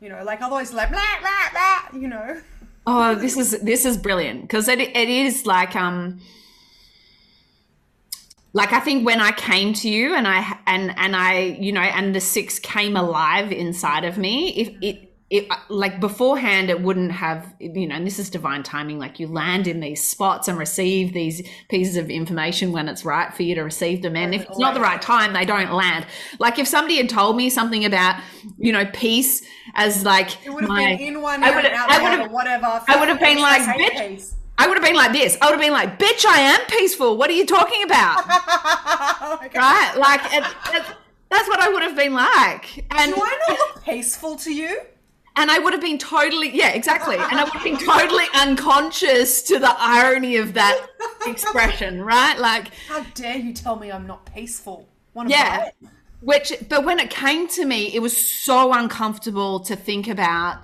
[0.00, 1.50] you know, like otherwise, like blah blah
[1.90, 2.00] blah.
[2.00, 2.40] You know.
[2.86, 6.20] Oh, this is this is brilliant because it it is like um
[8.52, 11.80] like I think when I came to you and I and and I you know
[11.80, 16.80] and the six came alive inside of me if it it uh, like beforehand it
[16.80, 20.46] wouldn't have you know and this is divine timing like you land in these spots
[20.46, 24.34] and receive these pieces of information when it's right for you to receive them and
[24.34, 26.06] if it's not the right time they don't land
[26.38, 28.20] like if somebody had told me something about
[28.58, 29.42] you know peace
[29.74, 32.30] as like it would have my, been in one I would have, I would have
[32.30, 34.34] whatever I would have been like bitch peace.
[34.58, 35.36] I would have been like this.
[35.42, 37.18] I would have been like, "Bitch, I am peaceful.
[37.18, 39.92] What are you talking about?" oh right?
[39.98, 40.96] Like, it, it,
[41.28, 42.86] that's what I would have been like.
[42.90, 44.80] And do I not look peaceful to you?
[45.36, 47.16] And I would have been totally, yeah, exactly.
[47.16, 50.88] And I would have been totally unconscious to the irony of that
[51.26, 52.38] expression, right?
[52.38, 54.88] Like, how dare you tell me I'm not peaceful?
[55.12, 55.70] One yeah.
[56.20, 60.58] Which, but when it came to me, it was so uncomfortable to think about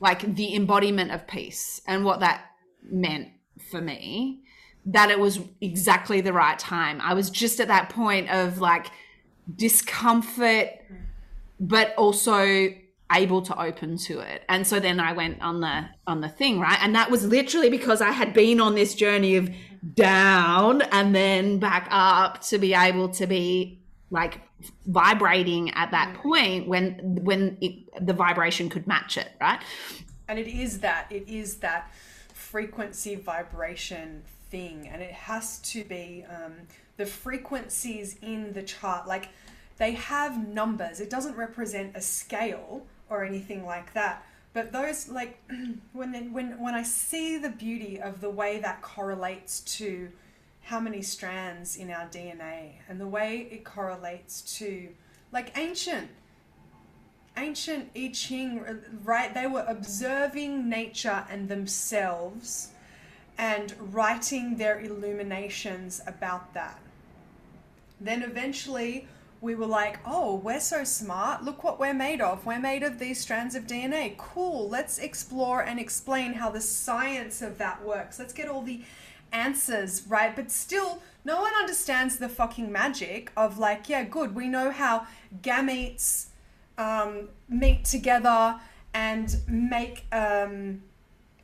[0.00, 2.44] like the embodiment of peace and what that
[2.82, 3.28] meant
[3.70, 4.42] for me
[4.86, 7.00] that it was exactly the right time.
[7.00, 8.88] I was just at that point of like
[9.54, 10.68] discomfort,
[11.58, 12.68] but also
[13.12, 14.42] able to open to it.
[14.48, 16.78] And so then i went on the on the thing right?
[16.80, 19.50] And that was literally because i had been on this journey of
[19.94, 23.78] down and then back up to be able to be
[24.10, 24.40] like
[24.86, 26.22] vibrating at that mm.
[26.22, 29.60] point when when it, the vibration could match it right?
[30.28, 31.90] And it is that it is that
[32.46, 34.88] frequency vibration thing.
[34.88, 36.54] And it has to be um,
[36.96, 39.06] the frequencies in the chart.
[39.06, 39.30] Like
[39.78, 41.00] they have numbers.
[41.00, 44.24] It doesn't represent a scale or anything like that.
[44.52, 45.38] But those like
[45.92, 50.10] when when when I see the beauty of the way that correlates to
[50.62, 54.88] how many strands in our DNA and the way it correlates to
[55.30, 56.10] like ancient
[57.36, 59.32] ancient I Ching, uh, right?
[59.32, 62.70] They were observing nature and themselves
[63.38, 66.80] and writing their illuminations about that.
[68.00, 69.06] Then eventually,
[69.40, 71.44] we were like, oh, we're so smart.
[71.44, 72.46] Look what we're made of.
[72.46, 74.16] We're made of these strands of DNA.
[74.16, 74.68] Cool.
[74.68, 78.18] Let's explore and explain how the science of that works.
[78.18, 78.82] Let's get all the
[79.32, 80.34] answers, right?
[80.34, 84.34] But still, no one understands the fucking magic of like, yeah, good.
[84.34, 85.06] We know how
[85.42, 86.26] gametes
[86.78, 88.58] um, meet together
[88.94, 90.82] and make um,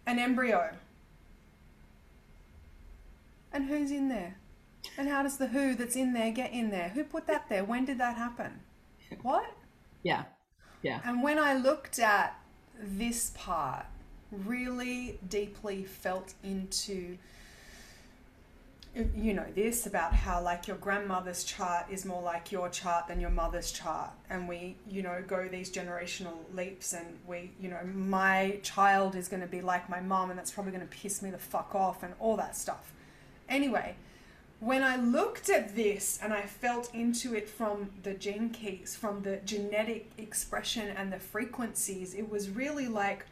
[0.07, 0.71] an embryo.
[3.53, 4.37] And who's in there?
[4.99, 6.91] And how does the who that's in there get in there?
[6.91, 7.65] Who put that there?
[7.65, 8.61] When did that happen?
[9.23, 9.51] What?
[10.03, 10.25] Yeah.
[10.83, 11.01] Yeah.
[11.05, 12.39] And when I looked at
[12.79, 13.87] this part,
[14.31, 17.19] really deeply felt into
[19.15, 23.21] you know this about how like your grandmother's chart is more like your chart than
[23.21, 27.81] your mother's chart and we you know go these generational leaps and we you know
[27.95, 31.23] my child is going to be like my mom and that's probably going to piss
[31.23, 32.93] me the fuck off and all that stuff
[33.49, 33.95] anyway
[34.63, 39.23] when i looked at this and i felt into it from the gene keys from
[39.23, 43.27] the genetic expression and the frequencies it was really like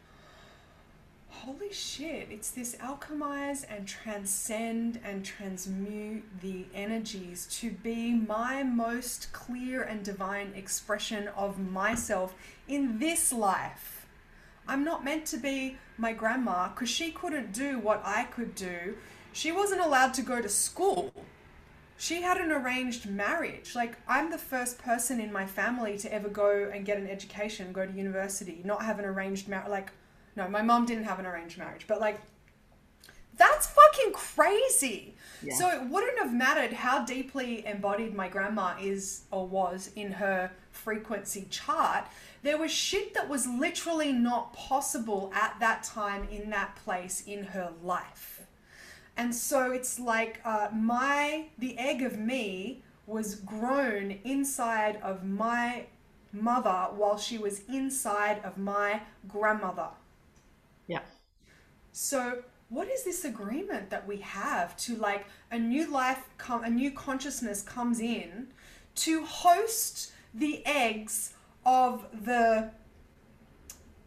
[1.31, 9.31] holy shit, it's this alchemize and transcend and transmute the energies to be my most
[9.33, 12.35] clear and divine expression of myself
[12.67, 14.05] in this life.
[14.67, 18.95] I'm not meant to be my grandma because she couldn't do what I could do.
[19.33, 21.13] She wasn't allowed to go to school.
[21.97, 23.75] She had an arranged marriage.
[23.75, 27.71] Like, I'm the first person in my family to ever go and get an education,
[27.71, 29.69] go to university, not have an arranged marriage.
[29.69, 29.91] Like,
[30.35, 32.19] no, my mom didn't have an arranged marriage, but like,
[33.37, 35.15] that's fucking crazy.
[35.41, 35.55] Yeah.
[35.55, 40.51] So it wouldn't have mattered how deeply embodied my grandma is or was in her
[40.71, 42.05] frequency chart.
[42.43, 47.43] There was shit that was literally not possible at that time in that place in
[47.45, 48.40] her life.
[49.21, 55.85] And so it's like uh, my, the egg of me was grown inside of my
[56.33, 59.89] mother while she was inside of my grandmother.
[60.87, 61.01] Yeah.
[61.91, 66.69] So what is this agreement that we have to like a new life come a
[66.71, 68.47] new consciousness comes in
[68.95, 72.71] to host the eggs of the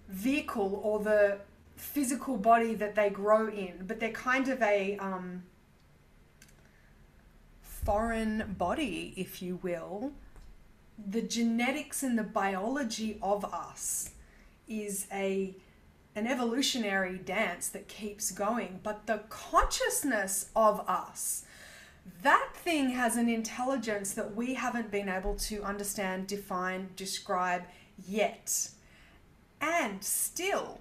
[0.08, 1.38] vehicle or the
[1.76, 5.42] physical body that they grow in but they're kind of a um,
[7.62, 10.12] foreign body if you will
[10.98, 14.10] the genetics and the biology of us
[14.68, 15.54] is a
[16.16, 21.44] an evolutionary dance that keeps going, but the consciousness of us,
[22.22, 27.64] that thing has an intelligence that we haven't been able to understand, define, describe
[28.06, 28.70] yet.
[29.60, 30.80] And still,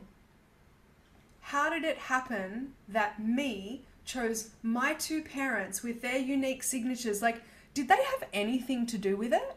[1.53, 7.21] how did it happen that me chose my two parents with their unique signatures?
[7.21, 7.43] Like,
[7.75, 9.55] did they have anything to do with it?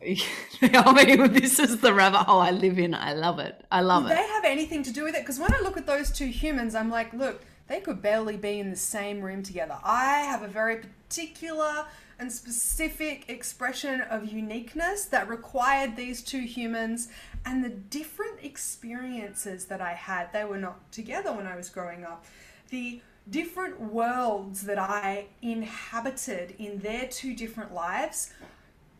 [0.62, 2.94] I mean, this is the rabbit hole I live in.
[2.94, 3.62] I love it.
[3.70, 4.14] I love Do it.
[4.16, 5.20] they have anything to do with it?
[5.20, 8.58] Because when I look at those two humans, I'm like, look, they could barely be
[8.58, 9.76] in the same room together.
[9.84, 11.84] I have a very particular
[12.18, 17.08] and specific expression of uniqueness that required these two humans
[17.44, 20.32] and the different experiences that I had.
[20.32, 22.24] They were not together when I was growing up.
[22.70, 28.32] The different worlds that I inhabited in their two different lives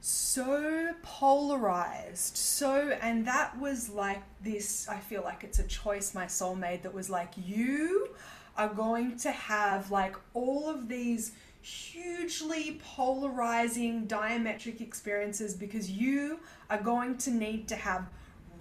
[0.04, 6.26] so polarized so and that was like this i feel like it's a choice my
[6.26, 8.08] soul made that was like you
[8.56, 16.80] are going to have like all of these hugely polarizing diametric experiences because you are
[16.82, 18.08] going to need to have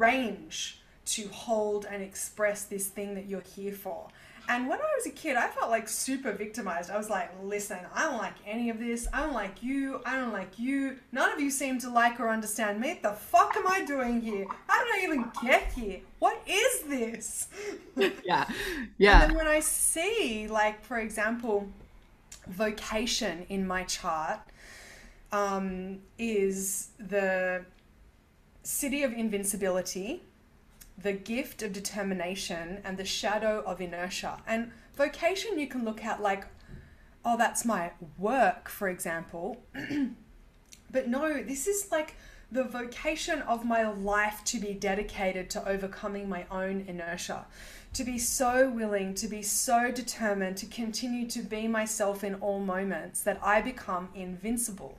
[0.02, 4.08] range to hold and express this thing that you're here for
[4.52, 6.92] and when I was a kid, I felt like super victimized.
[6.92, 9.08] I was like, listen, I don't like any of this.
[9.14, 10.02] I don't like you.
[10.06, 10.98] I don't like you.
[11.12, 12.90] None of you seem to like or understand me.
[12.90, 14.46] What the fuck am I doing here?
[14.68, 16.02] How did I even get here?
[16.20, 17.48] What is this?
[18.26, 18.46] yeah.
[18.98, 19.22] Yeah.
[19.22, 21.68] And then when I see, like, for example,
[22.48, 24.40] vocation in my chart
[25.32, 27.64] um, is the
[28.64, 30.24] siddhi of invincibility
[30.98, 34.42] the gift of determination and the shadow of inertia.
[34.46, 36.46] And vocation, you can look at like,
[37.26, 39.64] oh, that's my work, for example.
[40.92, 42.16] but no, this is like
[42.52, 47.46] the vocation of my life to be dedicated to overcoming my own inertia,
[47.94, 52.60] to be so willing, to be so determined, to continue to be myself in all
[52.60, 54.98] moments that I become invincible.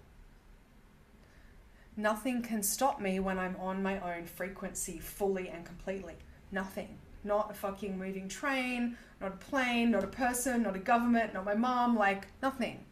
[1.97, 6.15] Nothing can stop me when I'm on my own frequency fully and completely.
[6.51, 6.99] Nothing.
[7.25, 11.45] Not a fucking moving train, not a plane, not a person, not a government, not
[11.45, 12.85] my mom, like nothing.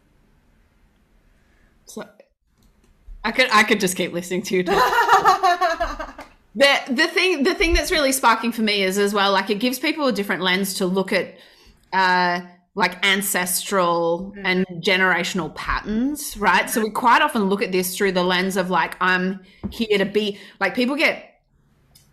[1.87, 2.05] So
[3.25, 4.77] I could I could just keep listening to you talk.
[6.55, 9.59] the the thing the thing that's really sparking for me is as well like it
[9.59, 11.37] gives people a different lens to look at
[11.93, 12.41] uh
[12.81, 14.43] like ancestral mm.
[14.45, 16.69] and generational patterns, right?
[16.69, 20.05] So we quite often look at this through the lens of like, I'm here to
[20.05, 21.31] be like people get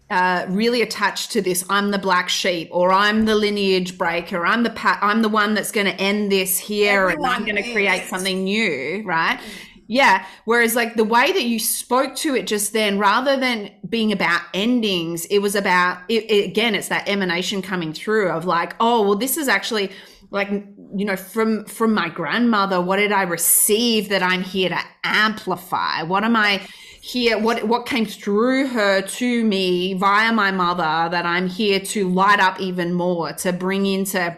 [0.10, 1.66] uh, really attached to this.
[1.70, 4.46] I'm the black sheep, or I'm the lineage breaker.
[4.46, 5.00] I'm the pat.
[5.02, 8.04] I'm the one that's going to end this here, Everyone and I'm going to create
[8.04, 9.38] something new, right?
[9.38, 9.44] Mm.
[9.88, 10.26] Yeah.
[10.44, 14.42] Whereas, like the way that you spoke to it just then, rather than being about
[14.54, 19.02] endings, it was about, it, it, again, it's that emanation coming through of like, oh,
[19.04, 19.92] well, this is actually
[20.30, 20.50] like
[20.96, 26.04] you know from from my grandmother what did i receive that i'm here to amplify?
[26.04, 26.66] What am i
[27.02, 32.10] here what what came through her to me via my mother that i'm here to
[32.10, 34.38] light up even more to bring into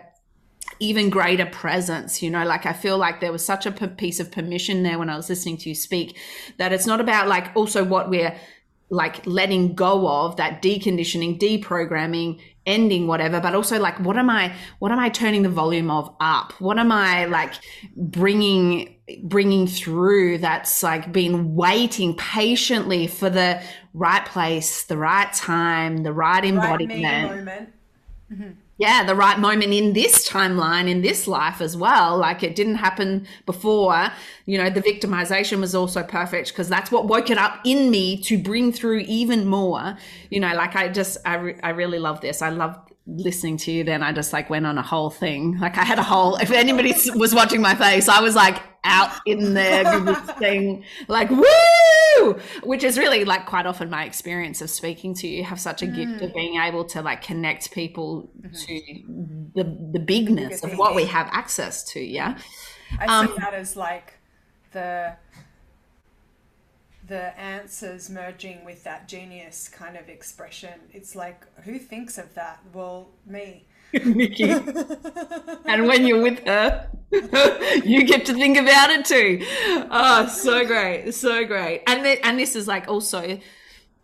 [0.80, 2.46] even greater presence you know?
[2.46, 5.30] Like i feel like there was such a piece of permission there when i was
[5.30, 6.18] listening to you speak
[6.58, 8.36] that it's not about like also what we're
[8.90, 14.54] like letting go of that deconditioning deprogramming ending whatever but also like what am i
[14.80, 16.54] what am i turning the volume of up?
[16.60, 17.54] What am i like
[17.96, 23.62] bringing bringing through that's like been waiting patiently for the
[23.94, 27.30] right place the right time the right Right me embodiment?
[27.30, 27.74] moment.
[28.32, 28.52] Mm-hmm.
[28.80, 32.18] Yeah, the right moment in this timeline, in this life as well.
[32.18, 34.08] Like it didn't happen before.
[34.46, 38.22] You know, the victimization was also perfect because that's what woke it up in me
[38.24, 39.98] to bring through even more.
[40.30, 42.42] You know, like I just, I, re- I really love this.
[42.42, 43.84] I love listening to you.
[43.84, 45.60] Then I just like went on a whole thing.
[45.60, 49.12] Like I had a whole, if anybody was watching my face, I was like out
[49.26, 55.14] in there thing, like woo, which is really like quite often my experience of speaking
[55.16, 55.44] to you.
[55.44, 58.30] Have such a gift of being able to like connect people
[58.66, 58.82] to
[59.56, 59.64] the
[59.94, 62.00] the bigness of what we have access to.
[62.00, 62.38] Yeah.
[63.00, 64.20] I Um, see that as like
[64.72, 65.16] the
[67.08, 70.80] the answers merging with that genius kind of expression.
[70.94, 72.60] It's like, who thinks of that?
[72.72, 73.66] Well, me.
[74.06, 74.50] Nikki.
[74.50, 76.90] and when you're with her,
[77.84, 79.44] you get to think about it too.
[79.90, 81.84] Oh, so great, so great.
[81.88, 83.40] And th- and this is like also,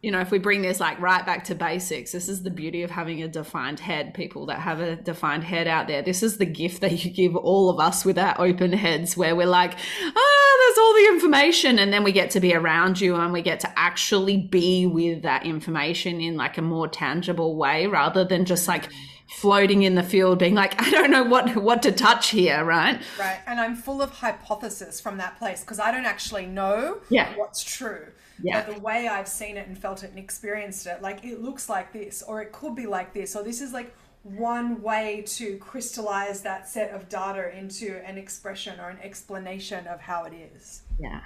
[0.02, 2.82] you know, if we bring this like right back to basics, this is the beauty
[2.82, 4.16] of having a defined head.
[4.16, 7.36] People that have a defined head out there, this is the gift that you give
[7.36, 11.78] all of us with our open heads, where we're like, ah, there's all the information,
[11.78, 15.22] and then we get to be around you and we get to actually be with
[15.22, 18.90] that information in like a more tangible way, rather than just like
[19.28, 23.02] floating in the field being like i don't know what what to touch here right
[23.20, 23.40] Right.
[23.48, 27.34] And I'm full of hypothesis from that place because I don't actually know Yeah.
[27.36, 28.08] what's true.
[28.44, 28.66] Yeah.
[28.66, 31.70] But the way I've seen it and felt it and experienced it, like it looks
[31.70, 35.58] like this, or it could be like this, or this is like one way to
[35.58, 40.82] crystallize that set of data into an expression or an explanation of how it is.
[41.00, 41.22] yeah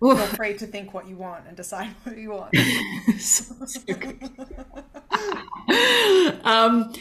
[0.00, 2.54] Feel free to think what you want and decide what you want.
[3.18, 3.80] So- so.
[6.44, 6.92] um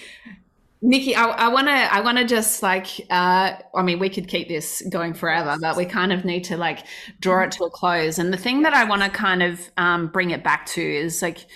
[0.82, 4.30] Nikki, I, I want to, I want to just like, uh, I mean, we could
[4.30, 6.86] keep this going forever, but we kind of need to like
[7.20, 8.18] draw it to a close.
[8.18, 11.22] And the thing that I want to kind of um, bring it back to is
[11.22, 11.48] like,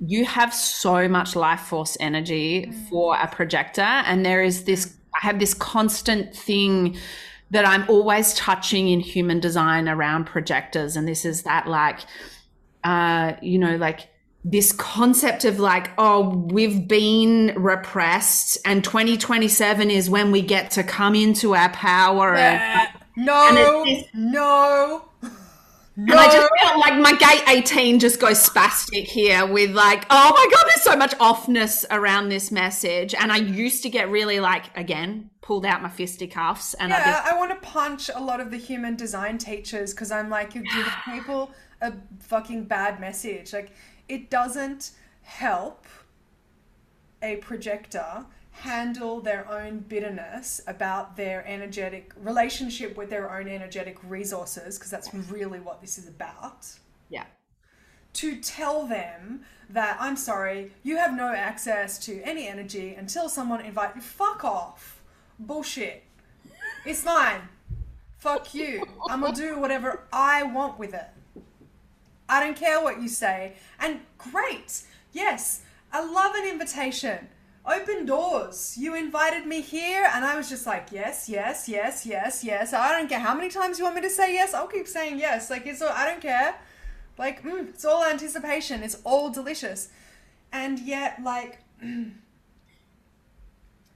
[0.00, 5.26] you have so much life force energy for a projector, and there is this, I
[5.26, 6.96] have this constant thing
[7.50, 12.00] that I'm always touching in human design around projectors, and this is that like,
[12.82, 14.08] uh, you know, like
[14.50, 20.82] this concept of like, oh, we've been repressed and 2027 is when we get to
[20.82, 22.34] come into our power.
[22.34, 25.08] And, No, And it's no,
[25.98, 30.30] and I just feel like my gate 18 just goes spastic here with like, oh
[30.30, 33.14] my God, there's so much offness around this message.
[33.14, 37.22] And I used to get really like, again, pulled out my fisticuffs and I Yeah,
[37.24, 40.62] I want to punch a lot of the human design teachers because I'm like, you're
[40.62, 43.52] giving people a fucking bad message.
[43.52, 43.72] Like,
[44.08, 44.92] it doesn't
[45.22, 45.86] help
[47.22, 54.78] a projector handle their own bitterness about their energetic relationship with their own energetic resources,
[54.78, 56.66] because that's really what this is about
[57.08, 57.24] yeah.
[58.14, 63.60] to tell them that I'm sorry, you have no access to any energy until someone
[63.60, 64.00] invite you.
[64.00, 65.02] Fuck off.
[65.38, 66.02] Bullshit.
[66.84, 67.42] It's fine.
[68.16, 68.84] Fuck you.
[69.08, 71.06] I'm gonna do whatever I want with it.
[72.28, 73.54] I don't care what you say.
[73.80, 74.82] And great.
[75.12, 75.62] Yes,
[75.92, 77.28] I love an invitation.
[77.66, 78.76] Open doors.
[78.78, 82.72] You invited me here, and I was just like, yes, yes, yes, yes, yes.
[82.72, 84.54] I don't care how many times you want me to say yes.
[84.54, 85.50] I'll keep saying yes.
[85.50, 85.82] Like it's.
[85.82, 86.54] all- I don't care.
[87.18, 88.82] Like mm, it's all anticipation.
[88.82, 89.88] It's all delicious,
[90.52, 91.58] and yet like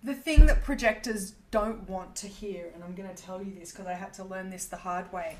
[0.03, 3.71] the thing that projectors don't want to hear, and I'm going to tell you this
[3.71, 5.37] because I had to learn this the hard way.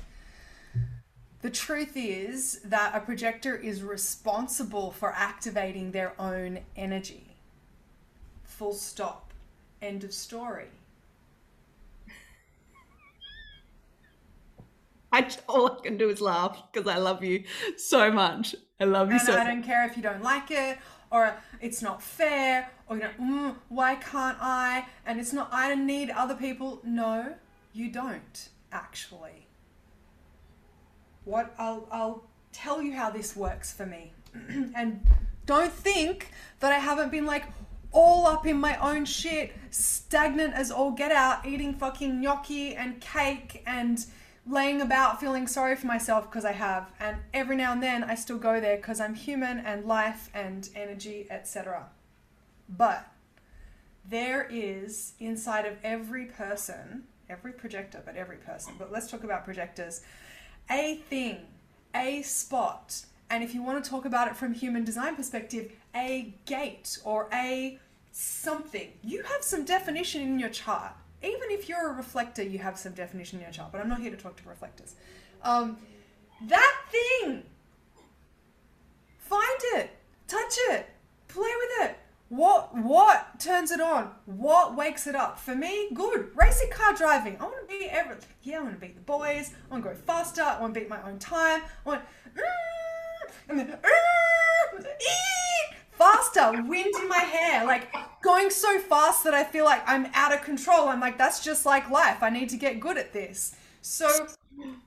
[1.43, 7.35] The truth is that a projector is responsible for activating their own energy.
[8.45, 9.33] Full stop.
[9.81, 10.69] End of story.
[15.11, 17.43] I all I can do is laugh because I love you
[17.75, 18.55] so much.
[18.79, 20.77] I love you And so I don't care if you don't like it,
[21.11, 24.85] or it's not fair, or you know, mm, why can't I?
[25.05, 26.79] And it's not, I don't need other people.
[26.85, 27.35] No,
[27.73, 29.47] you don't, actually.
[31.25, 34.11] What I'll, I'll tell you how this works for me.
[34.75, 35.05] and
[35.45, 37.45] don't think that I haven't been like,
[37.93, 42.99] all up in my own shit, stagnant as all get out, eating fucking gnocchi and
[42.99, 44.05] cake and
[44.45, 46.91] laying about feeling sorry for myself because I have.
[46.99, 50.67] And every now and then I still go there because I'm human and life and
[50.75, 51.85] energy, etc.
[52.67, 53.07] But
[54.03, 59.45] there is inside of every person, every projector, but every person, but let's talk about
[59.45, 60.01] projectors,
[60.69, 61.37] a thing,
[61.95, 63.05] a spot.
[63.29, 67.29] And if you want to talk about it from human design perspective, a gate or
[67.33, 67.79] a
[68.11, 68.91] something.
[69.01, 70.93] You have some definition in your chart.
[71.23, 73.71] Even if you're a reflector, you have some definition in your chart.
[73.71, 74.95] But I'm not here to talk to reflectors.
[75.41, 75.77] Um,
[76.47, 77.43] that thing.
[79.19, 79.91] Find it.
[80.27, 80.89] Touch it.
[81.27, 81.97] Play with it.
[82.35, 84.09] What what turns it on?
[84.25, 85.37] What wakes it up?
[85.37, 86.31] For me, good.
[86.35, 87.37] Racing car driving.
[87.39, 88.27] I want to beat everything.
[88.41, 89.51] Yeah, I want to beat the boys.
[89.69, 90.41] I want to go faster.
[90.41, 91.61] I want to beat my own time.
[91.85, 92.01] I want
[92.35, 94.85] mm, and then mm,
[95.91, 100.33] faster, wind in my hair, like going so fast that I feel like I'm out
[100.33, 100.89] of control.
[100.89, 102.23] I'm like, that's just like life.
[102.23, 103.55] I need to get good at this.
[103.83, 104.27] So,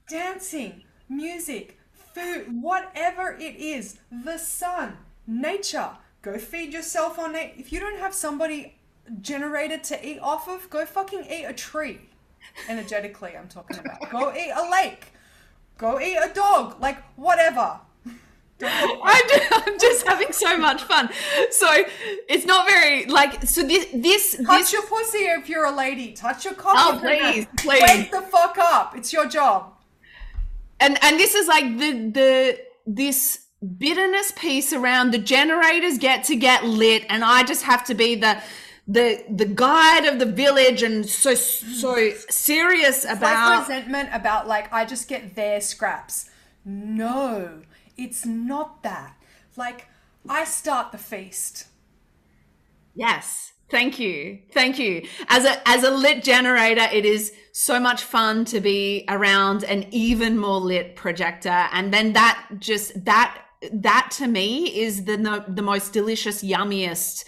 [0.09, 4.97] dancing, music, food, whatever it is, the sun,
[5.29, 5.91] nature,
[6.27, 7.53] go feed yourself on it.
[7.57, 8.77] If you don't have somebody
[9.21, 12.01] generated to eat off of, go fucking eat a tree.
[12.69, 14.11] Energetically, I'm talking about.
[14.11, 15.13] Go eat a lake.
[15.79, 16.81] Go eat a dog.
[16.81, 17.79] Like, whatever.
[18.63, 21.11] I'm just, having so much fun.
[21.51, 21.69] So
[22.29, 26.13] it's not very like so this this Touch this your pussy if you're a lady.
[26.13, 26.75] Touch your cock.
[26.77, 27.33] Oh, if you're a man.
[27.35, 27.83] please, please.
[27.83, 28.97] Wake the fuck up.
[28.97, 29.75] It's your job.
[30.81, 36.37] and and this is like the the this bitterness piece around the generators get to
[36.37, 38.43] get lit and I just have to be the
[38.87, 44.73] the the guide of the village and so so serious Like about resentment about like
[44.73, 46.31] I just get their scraps.
[46.65, 47.63] No,
[47.97, 49.17] it's not that.
[49.57, 49.89] Like
[50.29, 51.67] I start the feast.
[52.95, 53.53] Yes.
[53.69, 54.39] Thank you.
[54.53, 55.09] Thank you.
[55.29, 59.87] As a as a lit generator, it is so much fun to be around an
[59.91, 65.63] even more lit projector and then that just that that to me is the the
[65.63, 67.25] most delicious yummiest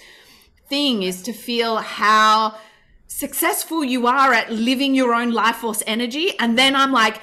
[0.68, 2.54] thing is to feel how
[3.06, 7.20] successful you are at living your own life force energy and then I'm like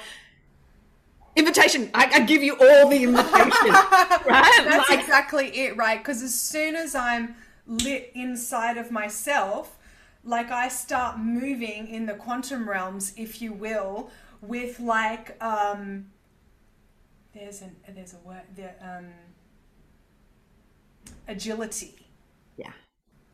[1.36, 3.68] invitation I, I give you all the invitation
[4.26, 5.98] right That's Like- exactly it, right?
[5.98, 7.36] Because as soon as I'm
[7.66, 9.76] lit inside of myself,
[10.24, 16.06] like I start moving in the quantum realms, if you will, with like um
[17.36, 19.06] there's an there's a word there um
[21.28, 21.94] agility.
[22.56, 22.72] yeah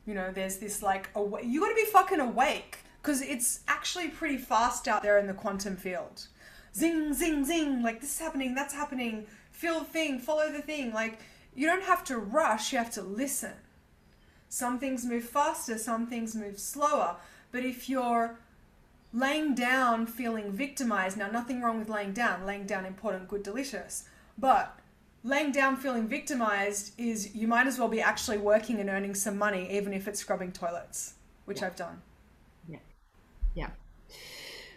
[0.06, 4.08] You know, there's this like awa- you got to be fucking awake because it's actually
[4.08, 6.26] pretty fast out there in the quantum field.
[6.74, 7.82] Zing, zing, zing!
[7.82, 9.26] Like this is happening, that's happening.
[9.50, 10.92] Feel the thing, follow the thing.
[10.92, 11.18] Like
[11.54, 13.52] you don't have to rush; you have to listen.
[14.48, 17.16] Some things move faster, some things move slower.
[17.52, 18.38] But if you're
[19.12, 22.46] laying down feeling victimized, now nothing wrong with laying down.
[22.46, 24.04] Laying down important, good, delicious.
[24.38, 24.78] But
[25.22, 29.36] laying down feeling victimized is you might as well be actually working and earning some
[29.36, 32.00] money, even if it's scrubbing toilets, which I've done.
[32.68, 32.78] Yeah.
[33.54, 33.70] Yeah.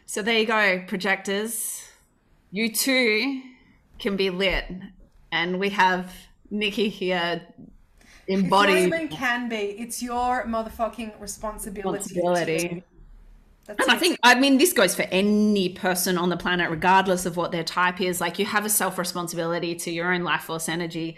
[0.05, 1.88] So there you go, projectors.
[2.51, 3.41] You too
[3.99, 4.65] can be lit.
[5.31, 6.13] And we have
[6.51, 7.41] Niki here
[8.27, 9.55] It's not embodied even can be.
[9.55, 11.97] It's your motherfucking responsibility.
[11.97, 12.83] responsibility.
[13.66, 17.26] That's And I think, I mean, this goes for any person on the planet, regardless
[17.26, 18.22] of what their type is.
[18.22, 21.18] Like, you have a self responsibility to your own life force energy.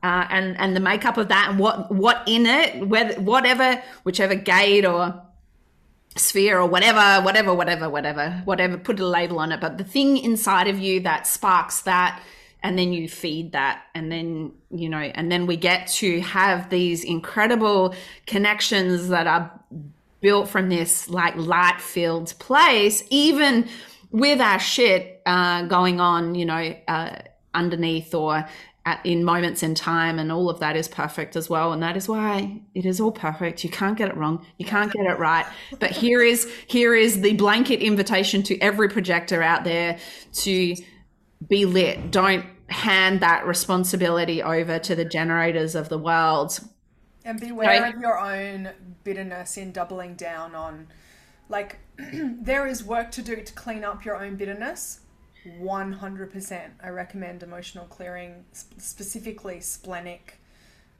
[0.00, 4.36] Uh, and and the makeup of that and what what in it whether whatever whichever
[4.36, 5.20] gate or
[6.14, 10.16] sphere or whatever whatever whatever whatever whatever put a label on it but the thing
[10.16, 12.22] inside of you that sparks that
[12.62, 16.70] and then you feed that and then you know and then we get to have
[16.70, 17.92] these incredible
[18.24, 19.50] connections that are
[20.20, 23.68] built from this like light filled place even
[24.10, 27.16] with our shit uh, going on you know uh,
[27.54, 28.46] underneath or
[28.88, 31.96] at, in moments in time and all of that is perfect as well and that
[31.96, 33.62] is why it is all perfect.
[33.62, 34.46] You can't get it wrong.
[34.56, 35.44] You can't get it right.
[35.78, 39.98] But here is here is the blanket invitation to every projector out there
[40.44, 40.74] to
[41.46, 42.10] be lit.
[42.10, 46.58] Don't hand that responsibility over to the generators of the world
[47.28, 48.70] And beware of your own
[49.04, 50.88] bitterness in doubling down on,
[51.48, 51.78] like,
[52.12, 55.00] there is work to do to clean up your own bitterness.
[55.46, 56.70] 100%.
[56.82, 60.40] I recommend emotional clearing, sp- specifically splenic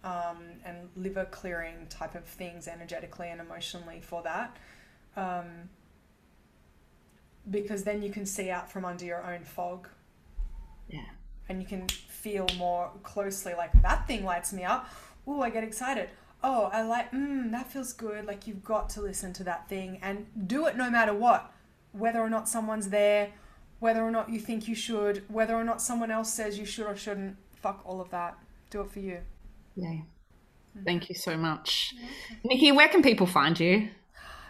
[0.05, 4.57] um, and liver clearing type of things energetically and emotionally for that.
[5.17, 5.71] Um,
[7.51, 9.89] because then you can see out from under your own fog
[10.91, 11.01] yeah
[11.49, 14.89] and you can feel more closely like that thing lights me up.
[15.29, 16.11] Ooh, I get excited.
[16.43, 18.25] oh, I like, mm, that feels good.
[18.27, 21.53] Like you've got to listen to that thing and do it no matter what,
[21.93, 23.31] whether or not someone's there,
[23.81, 26.87] whether or not you think you should, whether or not someone else says you should
[26.87, 27.37] or shouldn't.
[27.61, 28.39] Fuck all of that.
[28.71, 29.19] Do it for you.
[29.75, 30.05] Yay.
[30.85, 31.95] Thank you so much.
[32.45, 33.89] Niki, where can people find you?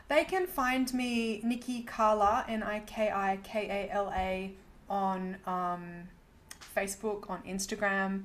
[0.08, 4.54] They can find me, Niki Kala, N I K I K A L A,
[4.90, 6.08] on um,
[6.76, 8.24] Facebook, on Instagram.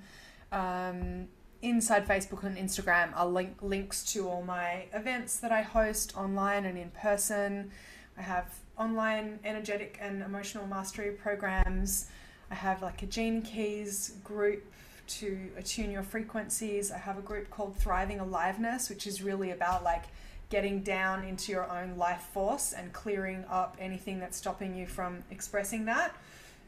[0.52, 1.28] Um,
[1.64, 6.66] inside Facebook and Instagram are link- links to all my events that I host online
[6.66, 7.72] and in person.
[8.18, 12.10] I have online energetic and emotional mastery programs.
[12.52, 14.64] I have like a Gene Keys group
[15.06, 16.92] to attune your frequencies.
[16.92, 20.04] I have a group called Thriving Aliveness, which is really about like
[20.50, 25.24] getting down into your own life force and clearing up anything that's stopping you from
[25.32, 26.16] expressing that.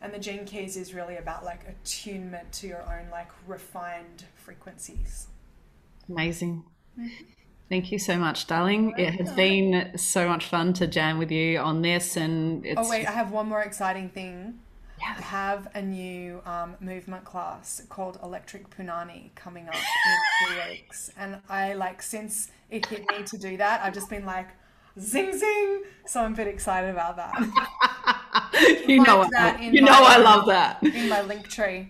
[0.05, 5.25] And the Gene Keys is really about like attunement to your own like refined frequencies.
[6.07, 6.63] Amazing.
[7.69, 8.93] Thank you so much, darling.
[8.99, 12.87] It has been so much fun to jam with you on this, and it's Oh
[12.87, 14.59] wait, I have one more exciting thing.
[15.01, 15.21] I yeah.
[15.23, 21.41] have a new um, movement class called Electric Punani coming up in two weeks, and
[21.49, 24.49] I like since it hit me to do that, I've just been like,
[24.99, 25.83] zing zing.
[26.05, 27.91] So I'm a bit excited about that.
[28.87, 30.81] you know, Like I, you know, I love that.
[30.83, 31.87] In my Linktree,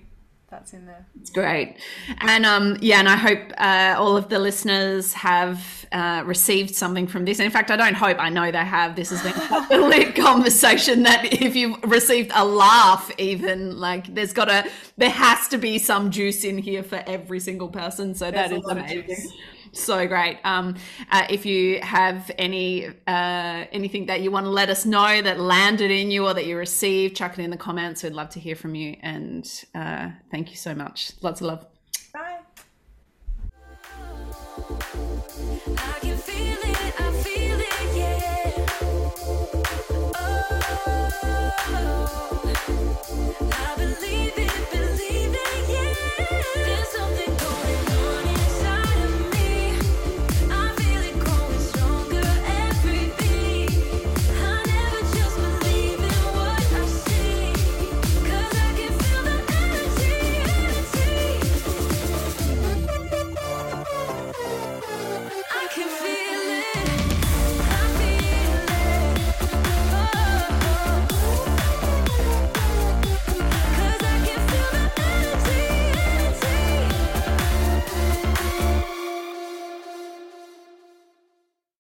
[0.49, 1.05] that's in there.
[1.19, 1.77] It's great.
[2.19, 7.07] And um, yeah, and I hope uh, all of the listeners have uh, received something
[7.07, 7.39] from this.
[7.39, 8.95] In fact, I don't hope, I know they have.
[8.95, 14.33] This has been a lit conversation that if you've received a laugh, even like there's
[14.33, 18.15] got to, there has to be some juice in here for every single person.
[18.15, 19.31] So There's that a is amazing
[19.76, 20.39] so great.
[20.43, 20.76] Um,
[21.11, 25.39] uh, if you have any uh, anything that you want to let us know that
[25.39, 28.03] landed in you or that you received, chuck it in the comments.
[28.03, 28.97] We'd love to hear from you.
[29.01, 31.11] And uh, thank you so much.
[31.21, 31.65] Lots of love.
[32.13, 32.39] Bye.